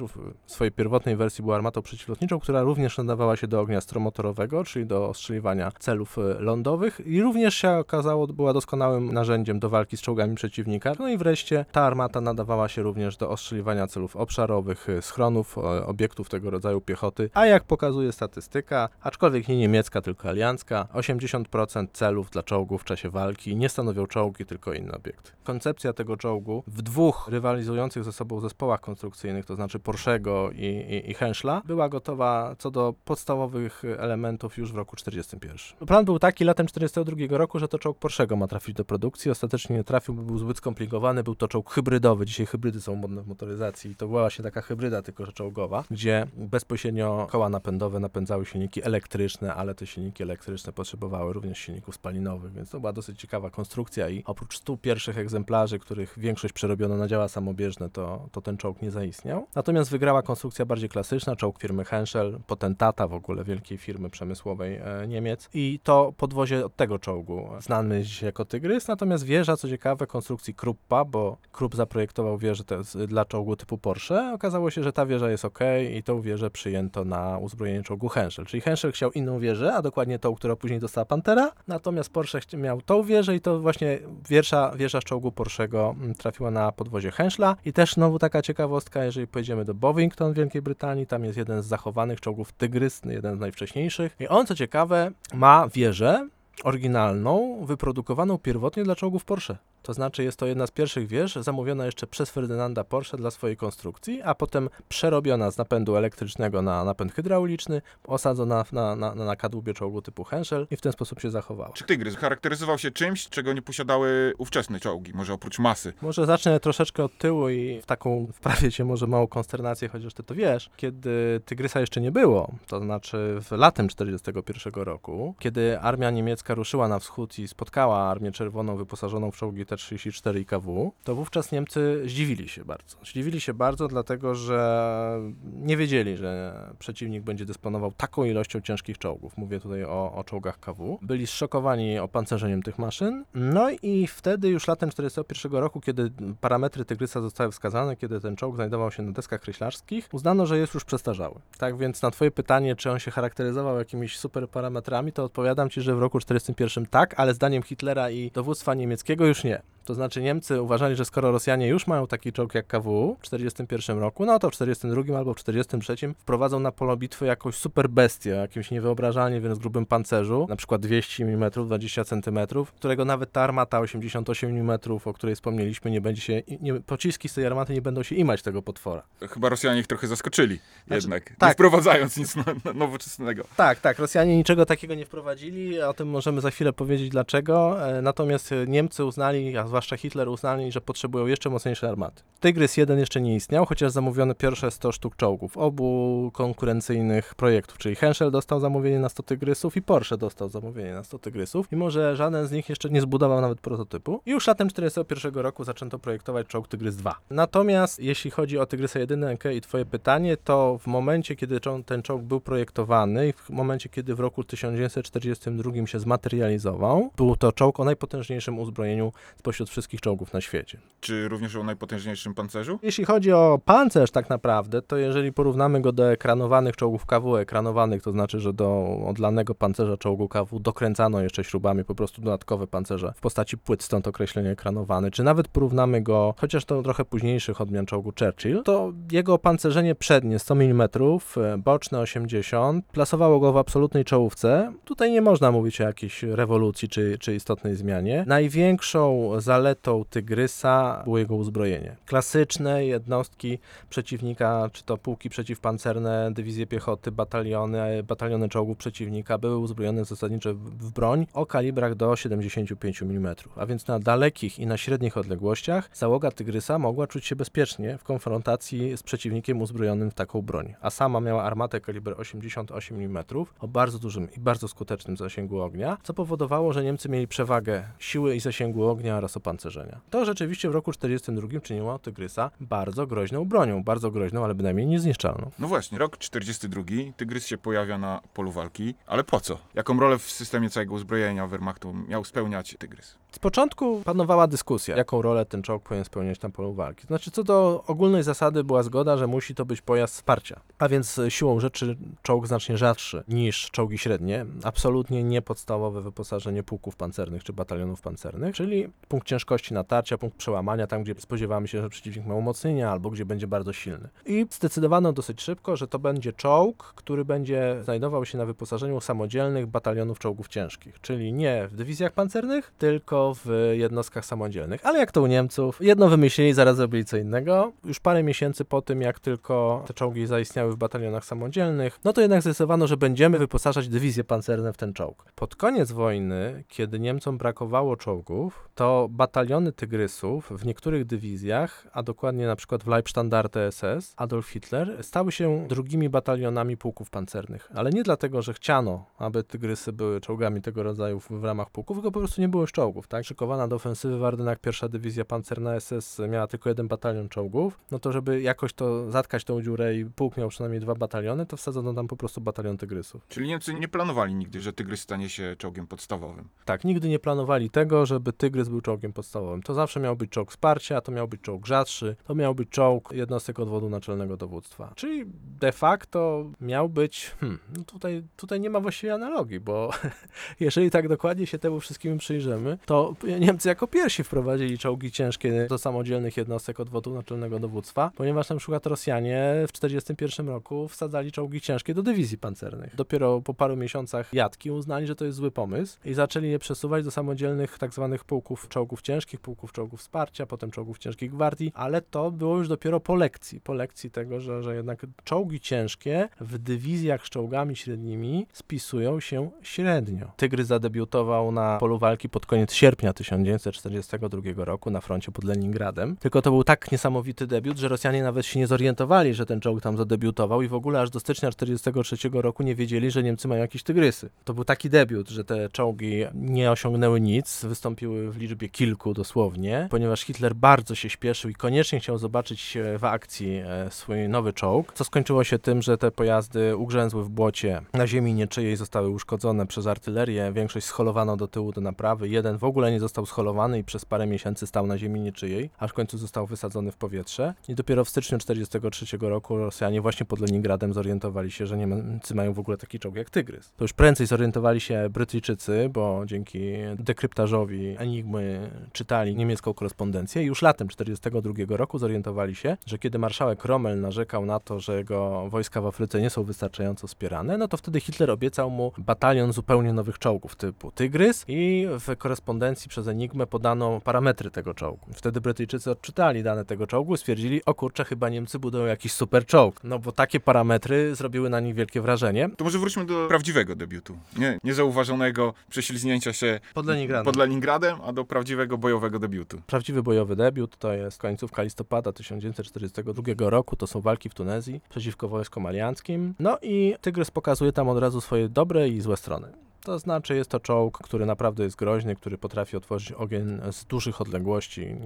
w 0.46 0.52
swojej 0.52 0.72
pierwotnej 0.72 1.16
wersji 1.16 1.42
była 1.42 1.56
armatą 1.56 1.82
przeciwlotniczą, 1.82 2.40
która 2.40 2.62
również 2.62 2.98
nadawała 2.98 3.36
się 3.36 3.48
do 3.48 3.60
ognia 3.60 3.80
stromotorowego, 3.80 4.64
czyli 4.64 4.86
do 4.86 5.08
ostrzeliwania 5.08 5.72
celów 5.78 6.18
e, 6.18 6.20
lądowych 6.20 7.00
i 7.06 7.22
również 7.22 7.54
się 7.54 7.70
okazało, 7.70 8.26
była 8.26 8.52
doskonałym 8.52 9.12
narzędziem 9.12 9.58
do 9.58 9.68
walki 9.70 9.96
z 9.96 10.00
czołgami 10.00 10.34
przeciwnika. 10.34 10.92
No 10.98 11.08
i 11.08 11.16
wreszcie 11.16 11.64
ta 11.72 11.82
armata 11.82 12.20
nadawała 12.20 12.68
się 12.68 12.82
również 12.82 13.16
do 13.16 13.30
ostrzeliwania 13.30 13.86
celów 13.86 14.16
obszarowych, 14.16 14.88
e, 14.88 15.02
schronów, 15.02 15.58
obiektów 15.86 16.28
tego 16.28 16.50
rodzaju 16.50 16.80
piechoty, 16.80 17.30
a 17.34 17.46
jak 17.46 17.64
pokazuje 17.64 18.12
statystyka, 18.12 18.88
aczkolwiek 19.02 19.48
nie 19.48 19.56
niemiecka, 19.56 20.00
tylko 20.00 20.28
aliancka, 20.28 20.88
80% 20.94 21.86
celów 21.92 22.30
dla 22.30 22.42
czołgów 22.42 22.82
w 22.82 22.84
czasie 22.84 23.10
walki 23.10 23.56
nie 23.56 23.68
stanowią 23.68 24.06
czołgi, 24.10 24.46
tylko 24.46 24.72
inny 24.72 24.92
obiekt. 24.92 25.32
Koncepcja 25.44 25.92
tego 25.92 26.16
czołgu 26.16 26.64
w 26.66 26.82
dwóch 26.82 27.28
rywalizujących 27.28 28.04
ze 28.04 28.12
sobą 28.12 28.40
zespołach 28.40 28.80
konstrukcyjnych, 28.80 29.46
to 29.46 29.54
znaczy 29.54 29.78
Porschego 29.78 30.50
i, 30.50 30.64
i, 30.64 31.10
i 31.10 31.14
Henschla, 31.14 31.62
była 31.64 31.88
gotowa 31.88 32.54
co 32.58 32.70
do 32.70 32.94
podstawowych 33.04 33.82
elementów 33.98 34.58
już 34.58 34.72
w 34.72 34.76
roku 34.76 34.96
1941. 34.96 35.86
Plan 35.88 36.04
był 36.04 36.18
taki 36.18 36.44
latem 36.44 36.66
1942 36.66 37.38
roku, 37.38 37.58
że 37.58 37.68
to 37.68 37.78
czołg 37.78 37.98
Porschego 37.98 38.36
ma 38.36 38.46
trafić 38.46 38.76
do 38.76 38.84
produkcji. 38.84 39.30
Ostatecznie 39.30 39.76
nie 39.76 39.84
trafił, 39.84 40.14
bo 40.14 40.22
był 40.22 40.38
zbyt 40.38 40.56
skomplikowany. 40.56 41.22
Był 41.22 41.34
to 41.34 41.48
czołg 41.48 41.70
hybrydowy. 41.70 42.26
Dzisiaj 42.26 42.46
hybrydy 42.46 42.80
są 42.80 42.96
modne 42.96 43.22
w 43.22 43.26
motoryzacji. 43.26 43.96
To 43.96 44.06
była 44.06 44.20
właśnie 44.20 44.42
taka 44.42 44.62
hybryda, 44.62 45.02
tylko 45.02 45.26
że 45.26 45.32
czołgowa, 45.32 45.84
gdzie 45.90 46.26
bezpośrednio 46.36 47.26
koła 47.30 47.48
napędowe 47.48 48.00
napędzały 48.00 48.46
silniki 48.46 48.84
elektryczne, 48.84 49.54
ale 49.54 49.74
te 49.74 49.86
silniki 49.86 50.22
elektryczne 50.22 50.72
potrzebowały 50.72 51.32
również 51.32 51.58
silników 51.58 51.94
spalinowych, 51.94 52.52
więc 52.52 52.70
to 52.70 52.80
była 52.80 52.92
dosyć 52.92 53.20
ciekawa 53.20 53.50
konstrukcja. 53.50 53.99
Konstrukcja 54.00 54.08
i 54.08 54.22
oprócz 54.26 54.56
100 54.56 54.76
pierwszych 54.76 55.18
egzemplarzy, 55.18 55.78
których 55.78 56.18
większość 56.18 56.54
przerobiono 56.54 56.96
na 56.96 57.08
działa 57.08 57.28
samobieżne, 57.28 57.90
to, 57.90 58.28
to 58.32 58.40
ten 58.40 58.56
czołg 58.56 58.82
nie 58.82 58.90
zaistniał. 58.90 59.46
Natomiast 59.54 59.90
wygrała 59.90 60.22
konstrukcja 60.22 60.64
bardziej 60.66 60.88
klasyczna, 60.88 61.36
czołg 61.36 61.58
firmy 61.58 61.84
Henschel, 61.84 62.38
potentata 62.46 63.06
w 63.08 63.14
ogóle 63.14 63.44
wielkiej 63.44 63.78
firmy 63.78 64.10
przemysłowej 64.10 64.76
e, 64.76 65.08
Niemiec. 65.08 65.48
I 65.54 65.80
to 65.82 66.12
podwozie 66.16 66.66
od 66.66 66.76
tego 66.76 66.98
czołgu 66.98 67.48
znany 67.60 68.02
dzisiaj 68.02 68.26
jako 68.26 68.44
Tygrys, 68.44 68.88
natomiast 68.88 69.24
wieża, 69.24 69.56
co 69.56 69.68
ciekawe, 69.68 70.06
konstrukcji 70.06 70.54
Kruppa, 70.54 71.04
bo 71.04 71.36
Krupp 71.52 71.74
zaprojektował 71.74 72.38
wieżę 72.38 72.64
dla 73.08 73.24
czołgu 73.24 73.56
typu 73.56 73.78
Porsche, 73.78 74.32
okazało 74.34 74.70
się, 74.70 74.82
że 74.82 74.92
ta 74.92 75.06
wieża 75.06 75.30
jest 75.30 75.44
ok 75.44 75.58
i 75.94 76.02
tą 76.02 76.20
wieżę 76.20 76.50
przyjęto 76.50 77.04
na 77.04 77.38
uzbrojenie 77.38 77.82
czołgu 77.82 78.08
Henschel, 78.08 78.46
czyli 78.46 78.60
Henschel 78.60 78.92
chciał 78.92 79.12
inną 79.12 79.38
wieżę, 79.38 79.74
a 79.74 79.82
dokładnie 79.82 80.18
tą, 80.18 80.34
którą 80.34 80.56
później 80.56 80.80
dostała 80.80 81.04
Pantera, 81.04 81.52
natomiast 81.68 82.12
Porsche 82.12 82.40
miał 82.56 82.82
tą 82.82 83.02
wieżę 83.02 83.36
i 83.36 83.40
to 83.40 83.60
właśnie 83.60 83.89
wieża, 84.28 84.72
wieża 84.76 85.00
z 85.00 85.04
czołgu 85.04 85.32
Porschego 85.32 85.94
mm, 86.00 86.14
trafiła 86.14 86.50
na 86.50 86.72
podwozie 86.72 87.10
Henschla 87.10 87.56
i 87.64 87.72
też 87.72 87.94
znowu 87.94 88.18
taka 88.18 88.42
ciekawostka, 88.42 89.04
jeżeli 89.04 89.26
pojedziemy 89.26 89.64
do 89.64 89.74
Bovington 89.74 90.32
w 90.32 90.36
Wielkiej 90.36 90.62
Brytanii, 90.62 91.06
tam 91.06 91.24
jest 91.24 91.38
jeden 91.38 91.62
z 91.62 91.66
zachowanych 91.66 92.20
czołgów 92.20 92.52
Tygrys, 92.52 93.02
jeden 93.04 93.36
z 93.36 93.40
najwcześniejszych 93.40 94.16
i 94.20 94.28
on, 94.28 94.46
co 94.46 94.54
ciekawe, 94.54 95.10
ma 95.34 95.68
wieżę 95.68 96.28
oryginalną, 96.64 97.64
wyprodukowaną 97.64 98.38
pierwotnie 98.38 98.84
dla 98.84 98.96
czołgów 98.96 99.24
Porsche. 99.24 99.56
To 99.82 99.94
znaczy 99.94 100.24
jest 100.24 100.38
to 100.38 100.46
jedna 100.46 100.66
z 100.66 100.70
pierwszych 100.70 101.06
wież, 101.06 101.34
zamówiona 101.34 101.86
jeszcze 101.86 102.06
przez 102.06 102.30
Ferdynanda 102.30 102.84
Porsche 102.84 103.16
dla 103.16 103.30
swojej 103.30 103.56
konstrukcji, 103.56 104.22
a 104.22 104.34
potem 104.34 104.68
przerobiona 104.88 105.50
z 105.50 105.58
napędu 105.58 105.96
elektrycznego 105.96 106.62
na 106.62 106.84
napęd 106.84 107.12
hydrauliczny, 107.12 107.82
osadzona 108.04 108.64
na, 108.72 108.96
na, 108.96 109.14
na, 109.14 109.24
na 109.24 109.36
kadłubie 109.36 109.74
czołgu 109.74 110.02
typu 110.02 110.24
Henschel 110.24 110.66
i 110.70 110.76
w 110.76 110.80
ten 110.80 110.92
sposób 110.92 111.20
się 111.20 111.30
zachowała. 111.30 111.72
Czy 111.72 111.84
Tygrys 111.84 112.16
charakteryzował 112.16 112.78
się 112.78 112.90
czymś, 112.90 113.28
czego 113.28 113.52
nie 113.52 113.62
posiadały 113.62 114.32
ówczesne 114.38 114.80
czołgi, 114.80 115.12
może 115.14 115.32
oprócz 115.32 115.58
masy? 115.58 115.92
Może 116.02 116.26
zacznę 116.26 116.60
troszeczkę 116.60 117.04
od 117.04 117.18
tyłu 117.18 117.48
i 117.48 117.80
w 117.82 117.86
taką 117.86 118.26
wprawię 118.32 118.72
cię 118.72 118.84
może 118.84 119.06
małą 119.06 119.26
konsternację, 119.26 119.88
chociaż 119.88 120.14
ty 120.14 120.22
to 120.22 120.34
wiesz. 120.34 120.70
Kiedy 120.76 121.40
Tygrysa 121.44 121.80
jeszcze 121.80 122.00
nie 122.00 122.12
było, 122.12 122.52
to 122.66 122.80
znaczy 122.80 123.38
w 123.40 123.50
latem 123.50 123.88
1941 123.88 124.82
roku, 124.82 125.34
kiedy 125.38 125.80
armia 125.80 126.10
niemiecka 126.10 126.54
ruszyła 126.54 126.88
na 126.88 126.98
wschód 126.98 127.38
i 127.38 127.48
spotkała 127.48 128.10
Armię 128.10 128.32
Czerwoną 128.32 128.76
wyposażoną 128.76 129.30
w 129.30 129.36
czołgi 129.36 129.66
T-34 129.76 130.38
i 130.38 130.44
KW, 130.44 130.92
to 131.04 131.14
wówczas 131.14 131.52
Niemcy 131.52 132.02
zdziwili 132.06 132.48
się 132.48 132.64
bardzo. 132.64 132.96
Zdziwili 133.04 133.40
się 133.40 133.54
bardzo, 133.54 133.88
dlatego 133.88 134.34
że 134.34 135.20
nie 135.44 135.76
wiedzieli, 135.76 136.16
że 136.16 136.54
przeciwnik 136.78 137.22
będzie 137.22 137.44
dysponował 137.44 137.92
taką 137.92 138.24
ilością 138.24 138.60
ciężkich 138.60 138.98
czołgów. 138.98 139.36
Mówię 139.36 139.60
tutaj 139.60 139.84
o, 139.84 140.12
o 140.14 140.24
czołgach 140.24 140.60
KW. 140.60 140.98
Byli 141.02 141.26
zszokowani 141.26 141.98
opancerzeniem 141.98 142.62
tych 142.62 142.78
maszyn. 142.78 143.24
No 143.34 143.70
i 143.82 144.06
wtedy 144.06 144.48
już 144.48 144.68
latem 144.68 144.90
1941 144.90 145.60
roku, 145.60 145.80
kiedy 145.80 146.10
parametry 146.40 146.84
Tygrysa 146.84 147.20
zostały 147.20 147.52
wskazane, 147.52 147.96
kiedy 147.96 148.20
ten 148.20 148.36
czołg 148.36 148.54
znajdował 148.54 148.90
się 148.90 149.02
na 149.02 149.12
deskach 149.12 149.40
kreślarskich, 149.40 150.08
uznano, 150.12 150.46
że 150.46 150.58
jest 150.58 150.74
już 150.74 150.84
przestarzały. 150.84 151.34
Tak 151.58 151.76
więc 151.76 152.02
na 152.02 152.10
twoje 152.10 152.30
pytanie, 152.30 152.76
czy 152.76 152.90
on 152.90 152.98
się 152.98 153.10
charakteryzował 153.10 153.78
jakimiś 153.78 154.18
super 154.18 154.48
parametrami, 154.48 155.12
to 155.12 155.24
odpowiadam 155.24 155.70
ci, 155.70 155.80
że 155.80 155.94
w 155.94 155.98
roku 155.98 156.20
1941 156.20 156.86
tak, 156.86 157.14
ale 157.20 157.34
zdaniem 157.34 157.62
Hitlera 157.62 158.10
i 158.10 158.30
dowództwa 158.30 158.74
niemieckiego 158.74 159.26
już 159.26 159.44
nie. 159.44 159.59
that. 159.60 159.79
To 159.84 159.94
znaczy 159.94 160.22
Niemcy 160.22 160.62
uważali, 160.62 160.96
że 160.96 161.04
skoro 161.04 161.32
Rosjanie 161.32 161.68
już 161.68 161.86
mają 161.86 162.06
taki 162.06 162.32
czołg 162.32 162.54
jak 162.54 162.66
KW 162.66 163.16
w 163.20 163.24
1941 163.24 163.98
roku, 163.98 164.26
no 164.26 164.38
to 164.38 164.50
w 164.50 164.52
1942 164.52 165.18
albo 165.18 165.34
w 165.34 165.44
1943 165.44 166.14
wprowadzą 166.22 166.60
na 166.60 166.72
polo 166.72 166.96
bitwy 166.96 167.26
jakąś 167.26 167.54
super 167.54 167.88
bestię, 167.88 168.30
jakimś 168.30 168.70
niewyobrażalnie 168.70 169.40
więc 169.40 169.58
grubym 169.58 169.86
pancerzu, 169.86 170.46
na 170.48 170.56
przykład 170.56 170.80
200 170.80 171.24
mm, 171.24 171.50
20 171.50 172.04
cm, 172.04 172.38
którego 172.76 173.04
nawet 173.04 173.32
ta 173.32 173.42
armata 173.42 173.80
88 173.80 174.50
mm, 174.50 174.78
o 175.04 175.12
której 175.12 175.34
wspomnieliśmy, 175.34 175.90
nie 175.90 176.00
będzie 176.00 176.22
się, 176.22 176.42
nie, 176.60 176.80
pociski 176.80 177.28
z 177.28 177.34
tej 177.34 177.46
armaty 177.46 177.72
nie 177.72 177.82
będą 177.82 178.02
się 178.02 178.14
imać 178.14 178.42
tego 178.42 178.62
potwora. 178.62 179.02
Chyba 179.30 179.48
Rosjanie 179.48 179.80
ich 179.80 179.86
trochę 179.86 180.06
zaskoczyli 180.06 180.58
jednak, 180.90 181.30
nie 181.30 181.36
tak. 181.36 181.52
wprowadzając 181.52 182.16
nic 182.16 182.36
no, 182.36 182.44
no, 182.64 182.72
nowoczesnego. 182.72 183.44
Tak, 183.56 183.80
tak, 183.80 183.98
Rosjanie 183.98 184.36
niczego 184.36 184.66
takiego 184.66 184.94
nie 184.94 185.06
wprowadzili, 185.06 185.82
o 185.82 185.94
tym 185.94 186.08
możemy 186.08 186.40
za 186.40 186.50
chwilę 186.50 186.72
powiedzieć 186.72 187.08
dlaczego, 187.08 187.88
e, 187.88 188.02
natomiast 188.02 188.54
Niemcy 188.66 189.04
uznali, 189.04 189.56
a 189.56 189.66
zwłaszcza 189.70 189.96
Hitler 189.96 190.28
uznali, 190.28 190.72
że 190.72 190.80
potrzebują 190.80 191.26
jeszcze 191.26 191.50
mocniejszej 191.50 191.88
armaty. 191.88 192.22
Tygrys 192.40 192.76
1 192.76 192.98
jeszcze 192.98 193.20
nie 193.20 193.34
istniał, 193.34 193.66
chociaż 193.66 193.92
zamówiono 193.92 194.34
pierwsze 194.34 194.70
100 194.70 194.92
sztuk 194.92 195.16
czołgów 195.16 195.56
obu 195.58 196.30
konkurencyjnych 196.34 197.34
projektów, 197.34 197.78
czyli 197.78 197.94
Henschel 197.94 198.30
dostał 198.30 198.60
zamówienie 198.60 198.98
na 198.98 199.08
100 199.08 199.22
Tygrysów 199.22 199.76
i 199.76 199.82
Porsche 199.82 200.16
dostał 200.16 200.48
zamówienie 200.48 200.94
na 200.94 201.04
100 201.04 201.18
Tygrysów, 201.18 201.72
mimo 201.72 201.90
że 201.90 202.16
żaden 202.16 202.46
z 202.46 202.52
nich 202.52 202.68
jeszcze 202.68 202.90
nie 202.90 203.00
zbudował 203.00 203.40
nawet 203.40 203.60
prototypu. 203.60 204.20
I 204.26 204.30
już 204.30 204.46
latem 204.46 204.68
1941 204.68 205.42
roku 205.42 205.64
zaczęto 205.64 205.98
projektować 205.98 206.46
czołg 206.46 206.68
Tygrys 206.68 206.96
2. 206.96 207.18
Natomiast 207.30 207.98
jeśli 207.98 208.30
chodzi 208.30 208.58
o 208.58 208.66
Tygrysa 208.66 208.98
1 208.98 209.38
i 209.56 209.60
twoje 209.60 209.84
pytanie, 209.84 210.36
to 210.36 210.78
w 210.78 210.86
momencie, 210.86 211.36
kiedy 211.36 211.60
ten 211.86 212.02
czołg 212.02 212.22
był 212.22 212.40
projektowany 212.40 213.28
i 213.28 213.32
w 213.32 213.50
momencie, 213.50 213.88
kiedy 213.88 214.14
w 214.14 214.20
roku 214.20 214.44
1942 214.44 215.86
się 215.86 216.00
zmaterializował, 216.00 217.10
był 217.16 217.36
to 217.36 217.52
czołg 217.52 217.80
o 217.80 217.84
najpotężniejszym 217.84 218.58
uzbrojeniu 218.58 219.12
spośród 219.38 219.59
wszystkich 219.68 220.00
czołgów 220.00 220.32
na 220.32 220.40
świecie. 220.40 220.78
Czy 221.00 221.28
również 221.28 221.56
o 221.56 221.64
najpotężniejszym 221.64 222.34
pancerzu? 222.34 222.78
Jeśli 222.82 223.04
chodzi 223.04 223.32
o 223.32 223.60
pancerz 223.64 224.10
tak 224.10 224.30
naprawdę, 224.30 224.82
to 224.82 224.96
jeżeli 224.96 225.32
porównamy 225.32 225.80
go 225.80 225.92
do 225.92 226.12
ekranowanych 226.12 226.76
czołgów 226.76 227.06
KW, 227.06 227.36
ekranowanych 227.36 228.02
to 228.02 228.12
znaczy, 228.12 228.40
że 228.40 228.52
do 228.52 228.98
odlanego 229.06 229.54
pancerza 229.54 229.96
czołgu 229.96 230.28
KW 230.28 230.60
dokręcano 230.60 231.22
jeszcze 231.22 231.44
śrubami 231.44 231.84
po 231.84 231.94
prostu 231.94 232.22
dodatkowe 232.22 232.66
pancerze 232.66 233.12
w 233.16 233.20
postaci 233.20 233.58
płyt, 233.58 233.82
stąd 233.82 234.08
określenie 234.08 234.50
ekranowany, 234.50 235.10
czy 235.10 235.22
nawet 235.22 235.48
porównamy 235.48 236.02
go, 236.02 236.34
chociaż 236.38 236.64
to 236.64 236.82
trochę 236.82 237.04
późniejszych 237.04 237.60
odmian 237.60 237.86
czołgu 237.86 238.12
Churchill, 238.18 238.62
to 238.64 238.92
jego 239.12 239.34
opancerzenie 239.34 239.94
przednie 239.94 240.38
100 240.38 240.54
mm, 240.54 240.88
e, 241.36 241.58
boczne 241.58 241.98
80, 242.00 242.86
plasowało 242.86 243.40
go 243.40 243.52
w 243.52 243.56
absolutnej 243.56 244.04
czołówce. 244.04 244.72
Tutaj 244.84 245.10
nie 245.12 245.22
można 245.22 245.50
mówić 245.52 245.80
o 245.80 245.84
jakiejś 245.84 246.22
rewolucji 246.22 246.88
czy, 246.88 247.18
czy 247.20 247.34
istotnej 247.34 247.76
zmianie. 247.76 248.24
Największą 248.26 249.30
zaletą 249.50 250.04
Tygrysa 250.10 251.00
było 251.04 251.18
jego 251.18 251.34
uzbrojenie. 251.34 251.96
Klasyczne 252.06 252.86
jednostki 252.86 253.58
przeciwnika, 253.88 254.70
czy 254.72 254.84
to 254.84 254.96
pułki 254.96 255.30
przeciwpancerne, 255.30 256.30
dywizje 256.34 256.66
piechoty, 256.66 257.12
bataliony, 257.12 258.02
bataliony 258.02 258.48
czołgów 258.48 258.76
przeciwnika 258.76 259.38
były 259.38 259.58
uzbrojone 259.58 260.04
zasadniczo 260.04 260.54
w- 260.54 260.92
broń 260.92 261.26
o 261.32 261.46
kalibrach 261.46 261.94
do 261.94 262.16
75 262.16 263.02
mm. 263.02 263.34
A 263.56 263.66
więc 263.66 263.86
na 263.86 263.98
dalekich 263.98 264.58
i 264.58 264.66
na 264.66 264.76
średnich 264.76 265.16
odległościach 265.16 265.90
załoga 265.92 266.30
Tygrysa 266.30 266.78
mogła 266.78 267.06
czuć 267.06 267.26
się 267.26 267.36
bezpiecznie 267.36 267.98
w 267.98 268.04
konfrontacji 268.04 268.96
z 268.96 269.02
przeciwnikiem 269.02 269.62
uzbrojonym 269.62 270.10
w 270.10 270.14
taką 270.14 270.42
broń. 270.42 270.74
A 270.80 270.90
sama 270.90 271.20
miała 271.20 271.42
armatę 271.42 271.80
kaliber 271.80 272.14
88 272.20 273.00
mm 273.00 273.24
o 273.60 273.68
bardzo 273.68 273.98
dużym 273.98 274.28
i 274.36 274.40
bardzo 274.40 274.68
skutecznym 274.68 275.16
zasięgu 275.16 275.60
ognia, 275.60 275.98
co 276.02 276.14
powodowało, 276.14 276.72
że 276.72 276.84
Niemcy 276.84 277.08
mieli 277.08 277.28
przewagę 277.28 277.84
siły 277.98 278.36
i 278.36 278.40
zasięgu 278.40 278.84
ognia 278.84 279.16
oraz 279.16 279.39
opancerzenia. 279.40 280.00
To 280.10 280.24
rzeczywiście 280.24 280.70
w 280.70 280.72
roku 280.72 280.92
1942 280.92 281.60
czyniło 281.60 281.98
Tygrysa 281.98 282.50
bardzo 282.60 283.06
groźną 283.06 283.44
bronią, 283.44 283.82
bardzo 283.82 284.10
groźną, 284.10 284.44
ale 284.44 284.54
bynajmniej 284.54 284.86
niezniszczalną. 284.86 285.50
No 285.58 285.68
właśnie, 285.68 285.98
rok 285.98 286.18
42, 286.18 286.82
Tygrys 287.16 287.46
się 287.46 287.58
pojawia 287.58 287.98
na 287.98 288.20
polu 288.34 288.50
walki, 288.52 288.94
ale 289.06 289.24
po 289.24 289.40
co? 289.40 289.58
Jaką 289.74 290.00
rolę 290.00 290.18
w 290.18 290.30
systemie 290.30 290.70
całego 290.70 290.94
uzbrojenia 290.94 291.46
Wehrmachtu 291.46 291.94
miał 292.08 292.24
spełniać 292.24 292.76
Tygrys? 292.78 293.18
Z 293.32 293.38
początku 293.38 294.02
panowała 294.04 294.46
dyskusja, 294.46 294.96
jaką 294.96 295.22
rolę 295.22 295.46
ten 295.46 295.62
czołg 295.62 295.82
powinien 295.82 296.04
spełniać 296.04 296.40
na 296.40 296.50
polu 296.50 296.74
walki. 296.74 297.06
Znaczy, 297.06 297.30
co 297.30 297.44
do 297.44 297.84
ogólnej 297.86 298.22
zasady 298.22 298.64
była 298.64 298.82
zgoda, 298.82 299.16
że 299.16 299.26
musi 299.26 299.54
to 299.54 299.64
być 299.64 299.80
pojazd 299.80 300.14
wsparcia. 300.14 300.60
A 300.78 300.88
więc 300.88 301.20
siłą 301.28 301.60
rzeczy 301.60 301.96
czołg 302.22 302.46
znacznie 302.46 302.76
rzadszy 302.76 303.24
niż 303.28 303.70
czołgi 303.70 303.98
średnie. 303.98 304.46
Absolutnie 304.64 305.24
nie 305.24 305.42
podstawowe 305.42 306.00
wyposażenie 306.00 306.62
pułków 306.62 306.96
pancernych 306.96 307.44
czy 307.44 307.52
batalionów 307.52 308.00
pancernych, 308.00 308.54
czyli 308.54 308.88
punkt 309.08 309.26
ciężkości 309.26 309.74
natarcia, 309.74 310.18
punkt 310.18 310.36
przełamania, 310.36 310.86
tam 310.86 311.02
gdzie 311.02 311.14
spodziewamy 311.18 311.68
się, 311.68 311.82
że 311.82 311.88
przeciwnik 311.88 312.26
ma 312.26 312.34
umocnienia 312.34 312.90
albo 312.90 313.10
gdzie 313.10 313.24
będzie 313.24 313.46
bardzo 313.46 313.72
silny. 313.72 314.08
I 314.26 314.46
zdecydowano 314.50 315.12
dosyć 315.12 315.42
szybko, 315.42 315.76
że 315.76 315.88
to 315.88 315.98
będzie 315.98 316.32
czołg, 316.32 316.92
który 316.96 317.24
będzie 317.24 317.76
znajdował 317.84 318.24
się 318.24 318.38
na 318.38 318.46
wyposażeniu 318.46 319.00
samodzielnych 319.00 319.66
batalionów 319.66 320.18
czołgów 320.18 320.48
ciężkich, 320.48 321.00
czyli 321.00 321.32
nie 321.32 321.68
w 321.68 321.74
dywizjach 321.74 322.12
pancernych, 322.12 322.72
tylko 322.78 323.19
w 323.34 323.72
jednostkach 323.72 324.26
samodzielnych. 324.26 324.86
Ale 324.86 324.98
jak 324.98 325.12
to 325.12 325.22
u 325.22 325.26
Niemców, 325.26 325.80
jedno 325.80 326.08
wymyślili, 326.08 326.52
zaraz 326.52 326.76
zrobili 326.76 327.04
co 327.04 327.16
innego. 327.16 327.72
Już 327.84 328.00
parę 328.00 328.22
miesięcy 328.22 328.64
po 328.64 328.82
tym, 328.82 329.02
jak 329.02 329.20
tylko 329.20 329.84
te 329.86 329.94
czołgi 329.94 330.26
zaistniały 330.26 330.72
w 330.72 330.76
batalionach 330.76 331.24
samodzielnych, 331.24 331.98
no 332.04 332.12
to 332.12 332.20
jednak 332.20 332.42
zdecydowano, 332.42 332.86
że 332.86 332.96
będziemy 332.96 333.38
wyposażać 333.38 333.88
dywizje 333.88 334.24
pancerne 334.24 334.72
w 334.72 334.76
ten 334.76 334.92
czołg. 334.92 335.24
Pod 335.34 335.56
koniec 335.56 335.92
wojny, 335.92 336.64
kiedy 336.68 337.00
Niemcom 337.00 337.38
brakowało 337.38 337.96
czołgów, 337.96 338.68
to 338.74 339.08
bataliony 339.10 339.72
Tygrysów 339.72 340.50
w 340.50 340.66
niektórych 340.66 341.04
dywizjach, 341.04 341.86
a 341.92 342.02
dokładnie 342.02 342.46
na 342.46 342.56
przykład 342.56 342.84
w 342.84 342.86
Leibstandarte 342.86 343.72
SS, 343.72 344.14
Adolf 344.16 344.48
Hitler, 344.48 345.04
stały 345.04 345.32
się 345.32 345.66
drugimi 345.68 346.08
batalionami 346.08 346.76
pułków 346.76 347.10
pancernych. 347.10 347.68
Ale 347.74 347.90
nie 347.90 348.02
dlatego, 348.02 348.42
że 348.42 348.54
chciano, 348.54 349.04
aby 349.18 349.44
Tygrysy 349.44 349.92
były 349.92 350.20
czołgami 350.20 350.62
tego 350.62 350.82
rodzaju 350.82 351.20
w, 351.20 351.44
ramach 351.44 351.70
pułków, 351.70 351.96
tylko 351.96 352.10
po 352.10 352.18
prostu 352.18 352.40
nie 352.40 352.48
było 352.48 352.62
już 352.62 352.72
czołgów. 352.72 353.08
Tak? 353.10 353.24
Szykowana 353.24 353.68
do 353.68 353.76
ofensywy 353.76 354.18
w 354.18 354.24
Ardennach 354.24 354.58
pierwsza 354.58 354.88
dywizja 354.88 355.24
pancerna 355.24 355.80
SS 355.80 356.20
miała 356.28 356.46
tylko 356.46 356.68
jeden 356.68 356.88
batalion 356.88 357.28
czołgów, 357.28 357.80
no 357.90 357.98
to 357.98 358.12
żeby 358.12 358.42
jakoś 358.42 358.72
to 358.72 359.10
zatkać 359.10 359.44
tą 359.44 359.62
dziurę 359.62 359.96
i 359.96 360.04
pułk 360.04 360.36
miał 360.36 360.48
przynajmniej 360.48 360.80
dwa 360.80 360.94
bataliony, 360.94 361.46
to 361.46 361.56
wsadzono 361.56 361.94
tam 361.94 362.08
po 362.08 362.16
prostu 362.16 362.40
batalion 362.40 362.76
tygrysów. 362.76 363.26
Czyli 363.28 363.48
Niemcy 363.48 363.74
nie 363.74 363.88
planowali 363.88 364.34
nigdy, 364.34 364.60
że 364.60 364.72
Tygrys 364.72 365.00
stanie 365.00 365.28
się 365.28 365.56
czołgiem 365.58 365.86
podstawowym. 365.86 366.48
Tak, 366.64 366.84
nigdy 366.84 367.08
nie 367.08 367.18
planowali 367.18 367.70
tego, 367.70 368.06
żeby 368.06 368.32
Tygrys 368.32 368.68
był 368.68 368.80
czołgiem 368.80 369.12
podstawowym. 369.12 369.62
To 369.62 369.74
zawsze 369.74 370.00
miał 370.00 370.16
być 370.16 370.30
czołg 370.30 370.50
wsparcia, 370.50 371.00
to 371.00 371.12
miał 371.12 371.28
być 371.28 371.40
czołg 371.40 371.66
rzadszy, 371.66 372.16
to 372.24 372.34
miał 372.34 372.54
być 372.54 372.68
czołg 372.68 373.12
jednostek 373.12 373.60
odwodu 373.60 373.88
naczelnego 373.88 374.36
dowództwa. 374.36 374.92
Czyli 374.96 375.24
de 375.60 375.72
facto 375.72 376.50
miał 376.60 376.88
być, 376.88 377.34
hmm, 377.40 377.58
no 377.76 377.84
tutaj, 377.84 378.22
tutaj 378.36 378.60
nie 378.60 378.70
ma 378.70 378.80
właściwie 378.80 379.14
analogii, 379.14 379.60
bo 379.60 379.90
jeżeli 380.60 380.90
tak 380.90 381.08
dokładnie 381.08 381.46
się 381.46 381.58
temu 381.58 381.80
wszystkim 381.80 382.18
przyjrzymy, 382.18 382.78
to 382.86 382.99
Niemcy 383.40 383.68
jako 383.68 383.86
pierwsi 383.86 384.24
wprowadzili 384.24 384.78
czołgi 384.78 385.12
ciężkie 385.12 385.66
do 385.66 385.78
samodzielnych 385.78 386.36
jednostek 386.36 386.80
odwodu 386.80 387.14
naczelnego 387.14 387.58
dowództwa, 387.58 388.10
ponieważ 388.16 388.48
na 388.48 388.56
przykład 388.56 388.86
Rosjanie 388.86 389.64
w 389.68 389.72
1941 389.72 390.48
roku 390.48 390.88
wsadzali 390.88 391.32
czołgi 391.32 391.60
ciężkie 391.60 391.94
do 391.94 392.02
dywizji 392.02 392.38
pancernych. 392.38 392.96
Dopiero 392.96 393.40
po 393.40 393.54
paru 393.54 393.76
miesiącach 393.76 394.34
jatki 394.34 394.70
uznali, 394.70 395.06
że 395.06 395.14
to 395.14 395.24
jest 395.24 395.38
zły 395.38 395.50
pomysł 395.50 395.98
i 396.04 396.14
zaczęli 396.14 396.50
je 396.50 396.58
przesuwać 396.58 397.04
do 397.04 397.10
samodzielnych 397.10 397.78
tak 397.78 397.94
zwanych 397.94 398.24
pułków 398.24 398.68
czołgów 398.68 399.02
ciężkich, 399.02 399.40
pułków 399.40 399.72
czołgów 399.72 400.00
wsparcia, 400.00 400.46
potem 400.46 400.70
czołgów 400.70 400.98
ciężkich 400.98 401.30
gwardii, 401.30 401.72
ale 401.74 402.02
to 402.02 402.30
było 402.30 402.58
już 402.58 402.68
dopiero 402.68 403.00
po 403.00 403.14
lekcji, 403.14 403.60
po 403.60 403.74
lekcji 403.74 404.10
tego, 404.10 404.40
że, 404.40 404.62
że 404.62 404.76
jednak 404.76 405.06
czołgi 405.24 405.60
ciężkie 405.60 406.28
w 406.40 406.58
dywizjach 406.58 407.26
z 407.26 407.30
czołgami 407.30 407.76
średnimi 407.76 408.46
spisują 408.52 409.20
się 409.20 409.50
średnio. 409.62 410.30
Tygrys 410.36 410.66
zadebiutował 410.66 411.52
na 411.52 411.78
polu 411.78 411.98
walki 411.98 412.28
pod 412.28 412.46
koniec 412.46 412.72
sierpnia 412.72 412.89
1942 412.96 414.64
roku 414.64 414.90
na 414.90 415.00
froncie 415.00 415.32
pod 415.32 415.44
Leningradem. 415.44 416.16
Tylko 416.16 416.42
to 416.42 416.50
był 416.50 416.64
tak 416.64 416.92
niesamowity 416.92 417.46
debiut, 417.46 417.78
że 417.78 417.88
Rosjanie 417.88 418.22
nawet 418.22 418.46
się 418.46 418.60
nie 418.60 418.66
zorientowali, 418.66 419.34
że 419.34 419.46
ten 419.46 419.60
czołg 419.60 419.82
tam 419.82 419.96
zadebiutował 419.96 420.62
i 420.62 420.68
w 420.68 420.74
ogóle 420.74 421.00
aż 421.00 421.10
do 421.10 421.20
stycznia 421.20 421.50
1943 421.50 422.42
roku 422.42 422.62
nie 422.62 422.74
wiedzieli, 422.74 423.10
że 423.10 423.22
Niemcy 423.22 423.48
mają 423.48 423.60
jakieś 423.60 423.82
tygrysy. 423.82 424.30
To 424.44 424.54
był 424.54 424.64
taki 424.64 424.90
debiut, 424.90 425.28
że 425.28 425.44
te 425.44 425.68
czołgi 425.68 426.24
nie 426.34 426.70
osiągnęły 426.70 427.20
nic, 427.20 427.64
wystąpiły 427.64 428.30
w 428.30 428.36
liczbie 428.36 428.68
kilku 428.68 429.14
dosłownie, 429.14 429.88
ponieważ 429.90 430.20
Hitler 430.20 430.54
bardzo 430.54 430.94
się 430.94 431.10
śpieszył 431.10 431.50
i 431.50 431.54
koniecznie 431.54 432.00
chciał 432.00 432.18
zobaczyć 432.18 432.78
w 432.98 433.04
akcji 433.04 433.62
e, 433.66 433.90
swój 433.90 434.28
nowy 434.28 434.52
czołg, 434.52 434.92
co 434.92 435.04
skończyło 435.04 435.44
się 435.44 435.58
tym, 435.58 435.82
że 435.82 435.98
te 435.98 436.10
pojazdy 436.10 436.76
ugrzęzły 436.76 437.24
w 437.24 437.28
błocie 437.28 437.80
na 437.92 438.06
ziemi 438.06 438.34
nieczyjej, 438.34 438.76
zostały 438.76 439.08
uszkodzone 439.08 439.66
przez 439.66 439.86
artylerię, 439.86 440.52
większość 440.52 440.86
scholowano 440.86 441.36
do 441.36 441.48
tyłu 441.48 441.72
do 441.72 441.80
naprawy, 441.80 442.28
jeden 442.28 442.58
w 442.58 442.64
ogóle 442.64 442.79
nie 442.88 443.00
został 443.00 443.26
scholowany 443.26 443.78
i 443.78 443.84
przez 443.84 444.04
parę 444.04 444.26
miesięcy 444.26 444.66
stał 444.66 444.86
na 444.86 444.98
ziemi 444.98 445.20
nieczyjej, 445.20 445.70
aż 445.78 445.90
w 445.90 445.94
końcu 445.94 446.18
został 446.18 446.46
wysadzony 446.46 446.92
w 446.92 446.96
powietrze 446.96 447.54
i 447.68 447.74
dopiero 447.74 448.04
w 448.04 448.08
styczniu 448.08 448.38
1943 448.38 449.28
roku 449.28 449.56
Rosjanie 449.56 450.00
właśnie 450.00 450.26
pod 450.26 450.40
Leningradem 450.40 450.92
zorientowali 450.92 451.50
się, 451.50 451.66
że 451.66 451.76
Niemcy 451.76 452.34
mają 452.34 452.52
w 452.52 452.58
ogóle 452.58 452.76
taki 452.76 452.98
czołg 452.98 453.16
jak 453.16 453.30
Tygrys. 453.30 453.72
To 453.76 453.84
już 453.84 453.92
prędzej 453.92 454.26
zorientowali 454.26 454.80
się 454.80 455.08
Brytyjczycy, 455.10 455.90
bo 455.92 456.22
dzięki 456.26 456.60
dekryptażowi 456.98 457.96
Enigmy 457.98 458.70
czytali 458.92 459.36
niemiecką 459.36 459.74
korespondencję 459.74 460.42
i 460.42 460.46
już 460.46 460.62
latem 460.62 460.88
1942 460.88 461.76
roku 461.76 461.98
zorientowali 461.98 462.54
się, 462.54 462.76
że 462.86 462.98
kiedy 462.98 463.18
marszałek 463.18 463.64
Rommel 463.64 464.00
narzekał 464.00 464.46
na 464.46 464.60
to, 464.60 464.80
że 464.80 464.96
jego 464.96 465.48
wojska 465.48 465.80
w 465.80 465.86
Afryce 465.86 466.20
nie 466.20 466.30
są 466.30 466.44
wystarczająco 466.44 467.06
wspierane, 467.06 467.58
no 467.58 467.68
to 467.68 467.76
wtedy 467.76 468.00
Hitler 468.00 468.30
obiecał 468.30 468.70
mu 468.70 468.92
batalion 468.98 469.52
zupełnie 469.52 469.92
nowych 469.92 470.18
czołgów 470.18 470.56
typu 470.56 470.90
Tygrys 470.90 471.44
i 471.48 471.86
w 471.90 472.16
korespondencji 472.16 472.69
przez 472.88 473.08
Enigmę 473.08 473.46
podano 473.46 474.00
parametry 474.04 474.50
tego 474.50 474.74
czołgu. 474.74 475.06
Wtedy 475.14 475.40
Brytyjczycy 475.40 475.90
odczytali 475.90 476.42
dane 476.42 476.64
tego 476.64 476.86
czołgu 476.86 477.14
i 477.14 477.18
stwierdzili, 477.18 477.64
o 477.64 477.74
kurczę, 477.74 478.04
chyba 478.04 478.28
Niemcy 478.28 478.58
budują 478.58 478.86
jakiś 478.86 479.12
super 479.12 479.46
czołg. 479.46 479.84
No 479.84 479.98
bo 479.98 480.12
takie 480.12 480.40
parametry 480.40 481.14
zrobiły 481.14 481.50
na 481.50 481.60
nich 481.60 481.74
wielkie 481.74 482.00
wrażenie. 482.00 482.50
To 482.56 482.64
może 482.64 482.78
wróćmy 482.78 483.04
do 483.04 483.26
prawdziwego 483.28 483.76
debiutu. 483.76 484.16
Nie, 484.38 484.58
niezauważonego 484.64 485.54
prześlizgnięcia 485.70 486.32
się 486.32 486.60
Pod 486.74 486.86
Leningradem. 486.86 487.24
pod 487.24 487.36
Leningradem, 487.36 487.98
a 488.04 488.12
do 488.12 488.24
prawdziwego 488.24 488.78
bojowego 488.78 489.18
debiutu. 489.18 489.60
Prawdziwy 489.66 490.02
bojowy 490.02 490.36
debiut 490.36 490.76
to 490.78 490.92
jest 490.92 491.18
końcówka 491.18 491.62
listopada 491.62 492.12
1942 492.12 493.50
roku, 493.50 493.76
to 493.76 493.86
są 493.86 494.00
walki 494.00 494.28
w 494.28 494.34
Tunezji 494.34 494.80
przeciwko 494.90 495.28
wojskom 495.28 495.66
alianckim. 495.66 496.34
No 496.38 496.58
i 496.62 496.94
Tygrys 497.00 497.30
pokazuje 497.30 497.72
tam 497.72 497.88
od 497.88 497.98
razu 497.98 498.20
swoje 498.20 498.48
dobre 498.48 498.88
i 498.88 499.00
złe 499.00 499.16
strony. 499.16 499.52
To 499.84 499.98
znaczy 499.98 500.34
jest 500.34 500.50
to 500.50 500.60
czołg, 500.60 500.98
który 500.98 501.26
naprawdę 501.26 501.64
jest 501.64 501.76
groźny, 501.76 502.16
który 502.16 502.38
potrafi 502.38 502.76
otworzyć 502.76 503.12
ogień 503.12 503.60
z 503.72 503.84
dużych 503.84 504.20
odległości, 504.20 504.96